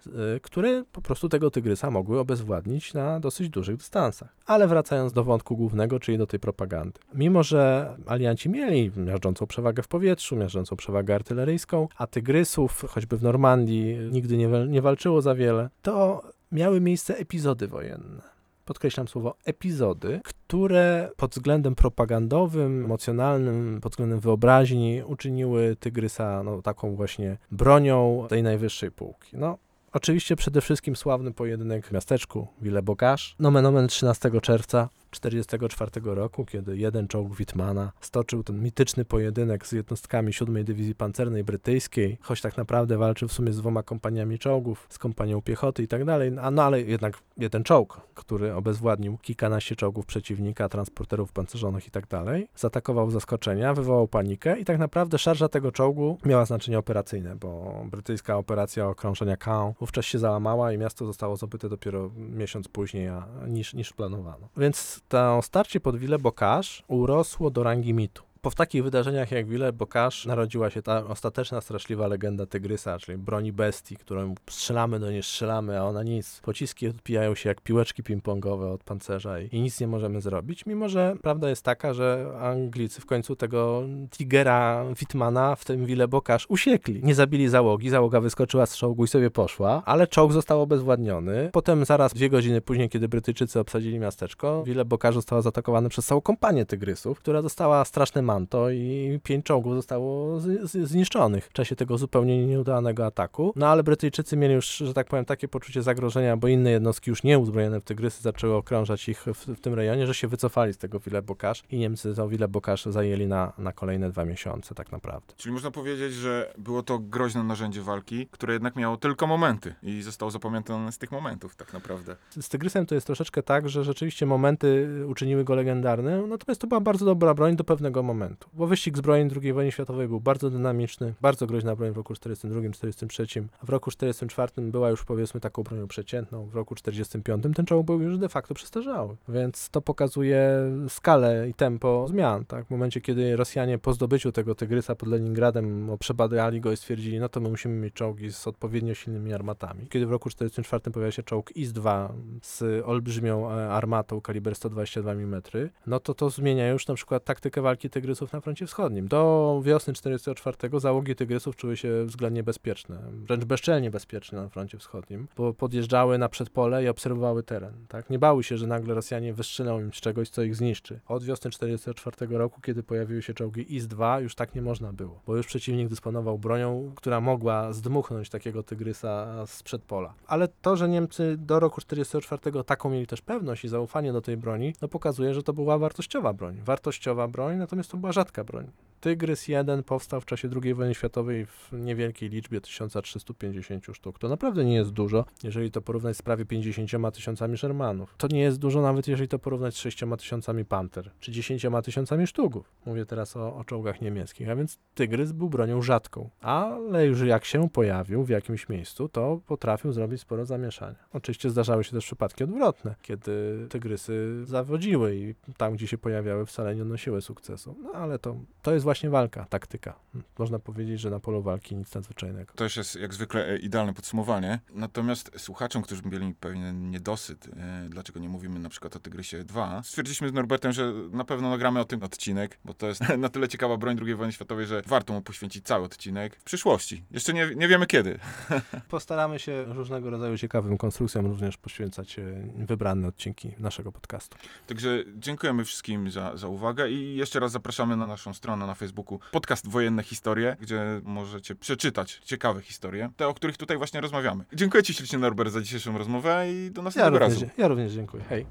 y, 0.08 0.39
które 0.41 0.84
po 0.91 1.01
prostu 1.01 1.30
tego 1.30 1.51
tygrysa 1.51 1.91
mogły 1.91 2.19
obezwładnić 2.19 2.93
na 2.93 3.19
dosyć 3.19 3.49
dużych 3.49 3.77
dystansach. 3.77 4.36
Ale 4.45 4.67
wracając 4.67 5.13
do 5.13 5.23
wątku 5.23 5.58
głównego, 5.58 5.99
czyli 5.99 6.17
do 6.17 6.27
tej 6.27 6.39
propagandy. 6.39 6.99
Mimo, 7.13 7.43
że 7.43 7.95
alianci 8.06 8.49
mieli 8.49 8.91
miażdżącą 8.95 9.47
przewagę 9.47 9.84
w 9.84 9.88
powietrzu, 9.88 10.36
miażdżącą 10.36 10.75
przewagę 10.75 11.15
artyleryjską, 11.15 11.88
a 11.97 12.08
tygrysów, 12.08 12.86
choćby 12.89 13.17
w 13.17 13.23
Normandii, 13.23 13.97
nigdy 14.12 14.38
nie, 14.38 14.47
nie 14.47 14.82
walczyło 14.82 15.21
za 15.21 15.36
wiele, 15.36 15.69
to 15.82 16.21
miały 16.51 16.82
miejsce 16.82 17.17
epizody 17.17 17.67
wojenne 17.67 18.37
podkreślam 18.67 19.08
słowo 19.08 19.36
epizody, 19.45 20.21
które 20.23 21.10
pod 21.17 21.32
względem 21.32 21.75
propagandowym, 21.75 22.86
emocjonalnym, 22.86 23.80
pod 23.82 23.91
względem 23.91 24.19
wyobraźni 24.19 25.03
uczyniły 25.06 25.75
Tygrysa 25.80 26.43
no, 26.43 26.62
taką 26.62 26.95
właśnie 26.95 27.38
bronią 27.51 28.25
tej 28.30 28.43
najwyższej 28.43 28.91
półki. 28.91 29.38
No, 29.38 29.58
Oczywiście 29.91 30.36
przede 30.36 30.62
wszystkim 30.62 30.95
sławny 30.95 31.34
pojedynek 31.34 31.88
w 31.88 31.91
miasteczku 31.91 32.47
Villebocache, 32.62 33.36
nomen 33.39 33.65
omen 33.65 33.88
13 33.88 34.32
czerwca 34.41 34.89
1944 35.12 36.15
roku, 36.15 36.46
kiedy 36.46 36.78
jeden 36.78 37.08
czołg 37.08 37.36
Wittmana 37.36 37.91
stoczył 38.02 38.43
ten 38.43 38.63
mityczny 38.63 39.06
pojedynek 39.06 39.67
z 39.67 39.72
jednostkami 39.72 40.34
7 40.34 40.63
Dywizji 40.63 40.96
Pancernej 40.96 41.43
Brytyjskiej, 41.43 42.17
choć 42.22 42.41
tak 42.41 42.58
naprawdę 42.58 42.98
walczył 42.98 43.28
w 43.28 43.34
sumie 43.34 43.54
z 43.54 43.58
dwoma 43.58 43.84
kompaniami 43.84 44.39
czołgów, 44.39 44.88
z 44.89 44.98
kompanią 44.98 45.41
piechoty 45.41 45.84
i 45.84 45.88
tak 45.88 46.06
dalej, 46.06 46.32
a 46.41 46.52
no 46.52 46.63
ale 46.63 46.82
jednak 46.82 47.17
jeden 47.38 47.63
czołg, 47.63 48.02
który 48.15 48.54
obezwładnił 48.54 49.17
kilkanaście 49.17 49.76
czołgów 49.76 50.06
przeciwnika, 50.06 50.70
transporterów 50.70 51.32
pancerzonych 51.32 51.88
i 51.88 51.91
tak 51.91 52.08
dalej, 52.08 52.48
zaatakował 52.56 53.12
zaskoczenia, 53.12 53.74
wywołał 53.74 54.08
panikę 54.08 54.60
i 54.60 54.65
tak 54.65 54.78
naprawdę 54.78 55.17
szarża 55.17 55.50
tego 55.50 55.72
czołgu 55.72 56.17
miała 56.26 56.46
znaczenie 56.46 56.80
operacyjne, 56.80 57.36
bo 57.36 57.82
brytyjska 57.91 58.38
operacja 58.38 58.88
okrążenia 58.88 59.38
Caen 59.38 59.74
wówczas 59.80 60.06
się 60.06 60.20
załamała 60.20 60.74
i 60.74 60.78
miasto 60.78 61.06
zostało 61.06 61.36
zdobyte 61.36 61.70
dopiero 61.70 62.12
miesiąc 62.17 62.67
później 62.67 63.08
a, 63.08 63.28
niż, 63.48 63.74
niż 63.74 63.93
planowano. 63.93 64.50
Więc 64.58 64.96
to 65.07 65.41
starcie 65.41 65.79
pod 65.79 65.97
Villebocache 65.97 66.83
urosło 66.88 67.49
do 67.49 67.63
rangi 67.63 67.93
mitu. 67.93 68.26
Po 68.41 68.52
takich 68.52 68.84
wydarzeniach 68.84 69.32
jak 69.32 69.47
Villebocache 69.47 70.28
narodziła 70.28 70.69
się 70.69 70.82
ta 70.82 71.06
ostateczna 71.06 71.62
straszliwa 71.62 72.08
legenda 72.08 72.45
Tygrysa, 72.45 73.00
czyli 73.00 73.17
broni 73.17 73.54
bestii, 73.54 73.97
którą 73.97 74.36
strzelamy 74.50 75.00
do 75.00 75.12
niej 75.12 75.23
strzelamy, 75.23 75.80
a 75.80 75.84
ona 75.84 76.04
nic. 76.04 76.41
Pociski 76.43 76.88
odpijają 76.88 77.36
się 77.36 77.50
jak 77.50 77.62
piłeczki 77.62 78.04
ping-pongowe 78.04 78.73
od 78.73 78.84
pancerza 78.84 79.39
i, 79.39 79.50
i 79.52 79.62
nic 79.62 79.82
nie 79.82 79.88
możemy 79.88 80.21
zrobić, 80.21 80.65
mimo 80.65 80.89
że 80.89 81.15
prawda 81.21 81.50
jest 81.50 81.63
taka, 81.63 81.93
że 81.93 82.32
Anglicy 82.41 83.02
w 83.02 83.06
końcu 83.06 83.36
tego 83.36 83.84
Tigera 84.12 84.86
Wittmana 85.00 85.56
w 85.56 85.65
tym 85.65 85.86
Villebocache 85.86 86.45
usiekli. 86.50 87.04
Nie 87.04 87.15
zabili 87.15 87.50
załogi, 87.50 87.89
załoga 87.89 88.19
wyskoczyła 88.19 88.65
z 88.65 88.78
czołgu 88.78 89.04
i 89.04 89.08
sobie 89.08 89.32
poszła, 89.32 89.82
ale 89.86 90.08
czołg 90.08 90.32
został 90.32 90.62
obezwładniony. 90.62 91.50
Potem 91.54 91.86
zaraz 91.86 92.13
dwie 92.13 92.30
godziny 92.30 92.62
później, 92.62 92.89
kiedy 92.89 93.08
Brytyjczycy 93.08 93.60
obsadzili 93.60 94.00
miasteczko, 94.00 94.63
Villebocache 94.63 95.13
została 95.13 95.41
zaatakowana 95.41 95.89
przez 95.89 96.06
całą 96.06 96.21
kompanię 96.21 96.65
Tygrysów, 96.65 97.19
która 97.19 97.41
dostała 97.41 97.86
straszne 97.86 98.21
manto 98.27 98.69
i 98.69 99.19
pięć 99.23 99.45
czołgów 99.45 99.75
zostało 99.75 100.39
zniszczonych 100.63 101.45
w 101.45 101.53
czasie 101.53 101.75
tego 101.75 101.97
zupełnie 101.97 102.45
nieudanego 102.47 103.05
ataku. 103.05 103.53
No 103.55 103.67
ale 103.67 103.83
Brytyjczycy 103.83 104.37
mieli 104.37 104.53
już, 104.53 104.77
że 104.77 104.93
tak 104.93 105.07
powiem, 105.07 105.25
takie 105.25 105.47
poczucie 105.47 105.81
zagrożenia, 105.81 106.37
bo 106.37 106.47
inne 106.47 106.71
jednostki 106.71 107.09
już 107.09 107.23
nie 107.23 107.39
uzbrojone 107.39 107.79
w 107.81 107.83
Tygrysy 107.83 108.21
zaczęły 108.21 108.53
okrążać 108.53 109.09
ich 109.09 109.23
w, 109.23 109.47
w 109.47 109.59
tym 109.59 109.73
rejonie, 109.73 110.07
że 110.07 110.13
się 110.13 110.27
wycofali 110.27 110.73
z 110.73 110.77
tego 110.77 110.99
Villebocache 110.99 111.61
i 111.69 111.77
Niemcy 111.77 112.15
to 112.15 112.29
Villebocache 112.29 112.91
zajęli 112.91 113.27
na, 113.27 113.53
na 113.57 113.73
kolejne 113.73 114.09
dwa 114.09 114.25
miesiące 114.25 114.75
tak 114.75 114.91
naprawdę. 114.91 115.33
Czyli 115.37 115.53
można 115.53 115.71
powiedzieć, 115.71 116.13
że 116.13 116.53
było 116.57 116.83
to 116.83 116.99
groźne 116.99 117.43
narzędzie 117.43 117.81
walki, 117.81 118.27
które 118.31 118.53
jednak 118.53 118.75
miało 118.75 118.97
tylko 118.97 119.27
momenty 119.27 119.75
i 119.83 120.01
zostało 120.01 120.31
zapamiętane 120.31 120.91
z 120.91 120.97
tych 120.97 121.11
momentów 121.11 121.55
tak 121.55 121.73
naprawdę. 121.73 122.15
Z 122.29 122.49
Tygrysem 122.49 122.85
to 122.85 122.95
jest 122.95 123.07
troszeczkę 123.07 123.43
tak, 123.43 123.69
że 123.69 123.83
rzeczywiście 123.83 124.25
momenty 124.25 124.89
uczyniły 125.07 125.43
go 125.43 125.55
legendarnym, 125.55 126.29
natomiast 126.29 126.61
to 126.61 126.67
była 126.67 126.81
bardzo 126.81 127.05
dobra 127.05 127.33
broń 127.33 127.55
do 127.55 127.63
pewnego 127.63 128.03
momentu. 128.03 128.16
Momentu. 128.17 128.49
Bo 128.53 128.67
wyścig 128.67 128.97
zbrojeń 128.97 129.30
II 129.41 129.53
wojny 129.53 129.71
światowej 129.71 130.08
był 130.08 130.19
bardzo 130.19 130.49
dynamiczny, 130.49 131.13
bardzo 131.21 131.47
groźna 131.47 131.75
broń 131.75 131.91
w 131.91 131.97
roku 131.97 132.13
42-43, 132.13 133.43
a 133.62 133.65
w 133.65 133.69
roku 133.69 133.91
44 133.91 134.51
była 134.58 134.89
już 134.89 135.06
powiedzmy 135.06 135.39
taką 135.39 135.63
bronią 135.63 135.88
przeciętną, 135.88 136.45
w 136.45 136.56
roku 136.56 136.75
45 136.75 137.43
ten 137.56 137.65
czołg 137.65 137.86
był 137.86 138.01
już 138.01 138.17
de 138.17 138.30
facto 138.30 138.53
przestarzały, 138.53 139.15
więc 139.30 139.69
to 139.69 139.82
pokazuje 139.82 140.49
skalę 140.89 141.49
i 141.49 141.53
tempo 141.53 142.06
zmian, 142.10 142.45
tak? 142.45 142.65
W 142.65 142.69
momencie, 142.69 143.01
kiedy 143.01 143.36
Rosjanie 143.36 143.77
po 143.77 143.93
zdobyciu 143.93 144.32
tego 144.32 144.56
Tygrysa 144.56 144.95
pod 144.95 145.10
Leningradem 145.10 145.97
przebadali 145.99 146.62
go 146.62 146.71
i 146.71 146.77
stwierdzili, 146.77 147.19
no 147.19 147.30
to 147.30 147.39
my 147.39 147.49
musimy 147.49 147.75
mieć 147.75 147.93
czołgi 147.93 148.32
z 148.32 148.47
odpowiednio 148.47 148.93
silnymi 148.93 149.34
armatami. 149.34 149.88
Kiedy 149.89 150.06
w 150.06 150.12
roku 150.12 150.30
44 150.30 150.91
pojawia 150.91 151.12
się 151.12 151.23
czołg 151.23 151.56
IS-2 151.56 152.10
z 152.41 152.86
olbrzymią 152.86 153.51
e, 153.51 153.69
armatą 153.69 154.21
kaliber 154.21 154.56
122 154.56 155.12
mm, 155.12 155.41
no 155.88 155.99
to 155.99 156.13
to 156.13 156.30
zmienia 156.30 156.69
już 156.69 156.88
na 156.88 156.93
przykład 156.93 157.23
taktykę 157.23 157.62
walki 157.62 157.89
Tygrysów 158.08 158.34
na 158.34 158.41
froncie 158.41 158.65
wschodnim. 158.65 159.08
Do 159.08 159.62
wiosny 159.65 159.93
44 159.93 160.80
załogi 160.80 161.15
Tygrysów 161.15 161.56
czuły 161.56 161.78
się 161.78 162.06
względnie 162.06 162.43
bezpieczne, 162.43 163.00
wręcz 163.12 163.46
bezczelnie 163.46 163.91
bezpieczne 163.91 164.41
na 164.41 164.50
froncie 164.50 164.78
wschodnim, 164.78 165.28
bo 165.38 165.54
podjeżdżały 165.54 166.17
na 166.17 166.30
przedpole 166.30 166.84
i 166.84 166.88
obserwowały 166.88 167.43
teren. 167.43 167.74
Tak? 167.88 168.10
Nie 168.10 168.20
bały 168.20 168.43
się, 168.43 168.58
że 168.58 168.67
nagle 168.67 168.93
Rosjanie 168.93 169.34
wystrzelą 169.34 169.80
im 169.80 169.93
z 169.93 169.96
czegoś, 169.96 170.30
co 170.30 170.43
ich 170.43 170.56
zniszczy. 170.56 171.00
Od 171.08 171.24
wiosny 171.24 171.52
44 171.52 172.38
roku, 172.38 172.62
kiedy 172.62 172.84
pojawiły 172.84 173.22
się 173.22 173.34
czołgi 173.34 173.76
IS-2, 173.76 174.22
już 174.22 174.36
tak 174.36 174.56
nie 174.56 174.62
można 174.62 174.93
było, 174.93 175.22
bo 175.26 175.38
już 175.38 175.48
przeciwnik 175.48 175.89
dysponował 175.89 176.38
bronią, 176.38 176.91
która 176.96 177.22
mogła 177.22 177.74
zdmuchnąć 177.74 178.30
takiego 178.30 178.63
Tygrysa 178.63 179.46
z 179.46 179.63
przedpola. 179.63 180.13
Ale 180.28 180.48
to, 180.62 180.76
że 180.76 180.89
Niemcy 180.89 181.36
do 181.38 181.60
roku 181.60 181.82
44 181.82 182.63
taką 182.63 182.89
mieli 182.89 183.08
też 183.08 183.22
pewność 183.22 183.65
i 183.65 183.67
zaufanie 183.67 184.13
do 184.13 184.22
tej 184.22 184.38
broni, 184.38 184.74
no 184.82 184.88
pokazuje, 184.88 185.34
że 185.34 185.43
to 185.43 185.54
była 185.54 185.78
wartościowa 185.78 186.34
broń. 186.34 186.62
Wartościowa 186.65 187.28
broń, 187.28 187.58
natomiast 187.58 187.91
to 187.91 187.96
była 187.97 188.12
rzadka 188.12 188.43
broń. 188.43 188.71
Tygrys 188.99 189.47
1 189.47 189.83
powstał 189.83 190.21
w 190.21 190.25
czasie 190.25 190.49
II 190.63 190.73
wojny 190.73 190.95
światowej 190.95 191.45
w 191.45 191.69
niewielkiej 191.71 192.29
liczbie 192.29 192.62
1350 192.62 193.86
sztuk. 193.93 194.19
To 194.19 194.29
naprawdę 194.29 194.65
nie 194.65 194.75
jest 194.75 194.91
dużo, 194.91 195.25
jeżeli 195.43 195.71
to 195.71 195.81
porównać 195.81 196.17
z 196.17 196.21
prawie 196.21 196.45
50 196.45 196.91
tysiącami 197.13 197.57
Shermanów. 197.57 198.15
To 198.17 198.27
nie 198.27 198.39
jest 198.39 198.60
dużo 198.60 198.81
nawet 198.81 199.07
jeżeli 199.07 199.27
to 199.27 199.39
porównać 199.39 199.75
z 199.75 199.77
6 199.77 200.03
tysiącami 200.17 200.65
Panther, 200.65 201.12
czy 201.19 201.31
10 201.31 201.65
tysiącami 201.83 202.27
sztuków. 202.27 202.71
Mówię 202.86 203.05
teraz 203.05 203.38
o, 203.38 203.55
o 203.55 203.63
czołgach 203.63 204.01
niemieckich, 204.01 204.49
a 204.49 204.55
więc 204.55 204.79
Tygrys 204.95 205.31
był 205.31 205.49
bronią 205.49 205.81
rzadką. 205.81 206.29
Ale 206.41 207.05
już 207.05 207.21
jak 207.21 207.45
się 207.45 207.69
pojawił 207.69 208.23
w 208.23 208.29
jakimś 208.29 208.69
miejscu, 208.69 209.10
to 209.10 209.41
potrafił 209.47 209.91
zrobić 209.91 210.21
sporo 210.21 210.45
zamieszania. 210.45 210.95
Oczywiście 211.13 211.49
zdarzały 211.49 211.83
się 211.83 211.91
też 211.91 212.05
przypadki 212.05 212.43
odwrotne, 212.43 212.95
kiedy 213.01 213.65
Tygrysy 213.69 214.45
zawodziły 214.45 215.15
i 215.15 215.36
tam, 215.57 215.73
gdzie 215.73 215.88
się 215.88 215.97
pojawiały, 215.97 216.45
wcale 216.45 216.75
nie 216.75 216.83
nosiły 216.83 217.21
sukcesu. 217.21 217.75
No 217.88 217.93
ale 217.93 218.19
to, 218.19 218.36
to 218.62 218.73
jest 218.73 218.84
właśnie 218.84 219.10
walka, 219.10 219.45
taktyka. 219.45 220.00
Można 220.39 220.60
powiedzieć, 220.60 221.00
że 221.00 221.10
na 221.10 221.19
polu 221.19 221.41
walki 221.41 221.76
nic 221.76 221.95
nadzwyczajnego. 221.95 222.54
To 222.56 222.63
już 222.63 222.78
jest 222.78 222.95
jak 222.95 223.13
zwykle 223.13 223.47
e, 223.47 223.58
idealne 223.58 223.93
podsumowanie. 223.93 224.60
Natomiast 224.73 225.32
słuchaczom, 225.38 225.82
którzy 225.82 226.02
mieli 226.06 226.34
pewien 226.34 226.91
niedosyt, 226.91 227.47
e, 227.47 227.88
dlaczego 227.89 228.19
nie 228.19 228.30
mówimy 228.30 228.60
na 228.60 228.69
przykład 228.69 228.95
o 228.95 229.00
Tygrysie 229.00 229.43
2, 229.43 229.84
stwierdziliśmy 229.84 230.30
z 230.30 230.34
Norbertem, 230.34 230.71
że 230.71 230.93
na 231.12 231.23
pewno 231.23 231.50
nagramy 231.50 231.80
o 231.80 231.86
tym 231.86 232.04
odcinek, 232.04 232.60
bo 232.65 232.73
to 232.73 232.88
jest 232.88 233.02
na 233.17 233.30
tyle 233.30 233.47
ciekawa 233.47 233.78
broń 233.78 233.97
II 234.06 234.15
wojny 234.15 234.34
światowej, 234.34 234.65
że 234.65 234.82
warto 234.86 235.13
mu 235.13 235.21
poświęcić 235.21 235.65
cały 235.65 235.86
odcinek 235.86 236.36
w 236.36 236.43
przyszłości. 236.43 237.04
Jeszcze 237.12 237.34
nie, 237.34 237.52
nie 237.56 237.67
wiemy 237.67 237.86
kiedy. 237.86 238.19
Postaramy 238.89 239.39
się 239.39 239.65
różnego 239.67 240.10
rodzaju 240.10 240.38
ciekawym 240.38 240.78
konstrukcjom 240.78 241.26
również 241.26 241.58
poświęcać 241.58 242.19
e, 242.19 242.23
wybrane 242.56 243.08
odcinki 243.08 243.56
naszego 243.60 243.91
podcastu. 243.91 244.38
Także 244.67 245.04
dziękujemy 245.15 245.65
wszystkim 245.65 246.12
za, 246.12 246.38
za 246.38 246.47
uwagę 246.47 246.89
i 246.89 247.15
jeszcze 247.15 247.39
raz 247.39 247.52
zapraszamy 247.77 247.97
na 247.97 248.07
naszą 248.07 248.33
stronę 248.33 248.67
na 248.67 248.75
Facebooku 248.75 249.19
podcast 249.31 249.67
Wojenne 249.67 250.03
Historie, 250.03 250.57
gdzie 250.61 251.01
możecie 251.03 251.55
przeczytać 251.55 252.21
ciekawe 252.25 252.61
historie, 252.61 253.09
te, 253.17 253.27
o 253.27 253.33
których 253.33 253.57
tutaj 253.57 253.77
właśnie 253.77 254.01
rozmawiamy. 254.01 254.43
Dziękuję 254.53 254.83
Ci 254.83 254.93
ślicznie 254.93 255.19
Norbert 255.19 255.51
za 255.51 255.61
dzisiejszą 255.61 255.97
rozmowę 255.97 256.45
i 256.51 256.71
do 256.71 256.81
Ja 256.81 256.83
następnego 256.83 257.19
również, 257.19 257.41
razu. 257.41 257.53
ja 257.57 257.67
również 257.67 257.93
dziękuję. 257.93 258.23
Hej. 258.29 258.45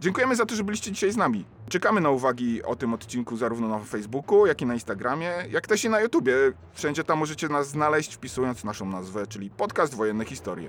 Dziękujemy 0.00 0.36
za 0.36 0.46
to, 0.46 0.54
że 0.54 0.64
byliście 0.64 0.92
dzisiaj 0.92 1.12
z 1.12 1.16
nami. 1.16 1.44
Czekamy 1.68 2.00
na 2.00 2.10
uwagi 2.10 2.62
o 2.62 2.76
tym 2.76 2.94
odcinku 2.94 3.36
zarówno 3.36 3.68
na 3.68 3.78
Facebooku, 3.78 4.46
jak 4.46 4.62
i 4.62 4.66
na 4.66 4.74
Instagramie, 4.74 5.32
jak 5.50 5.66
też 5.66 5.84
i 5.84 5.88
na 5.88 6.00
YouTubie. 6.00 6.34
Wszędzie 6.72 7.04
tam 7.04 7.18
możecie 7.18 7.48
nas 7.48 7.68
znaleźć 7.68 8.14
wpisując 8.14 8.64
naszą 8.64 8.86
nazwę, 8.86 9.26
czyli 9.26 9.50
podcast 9.50 9.94
Wojenne 9.94 10.24
Historie. 10.24 10.68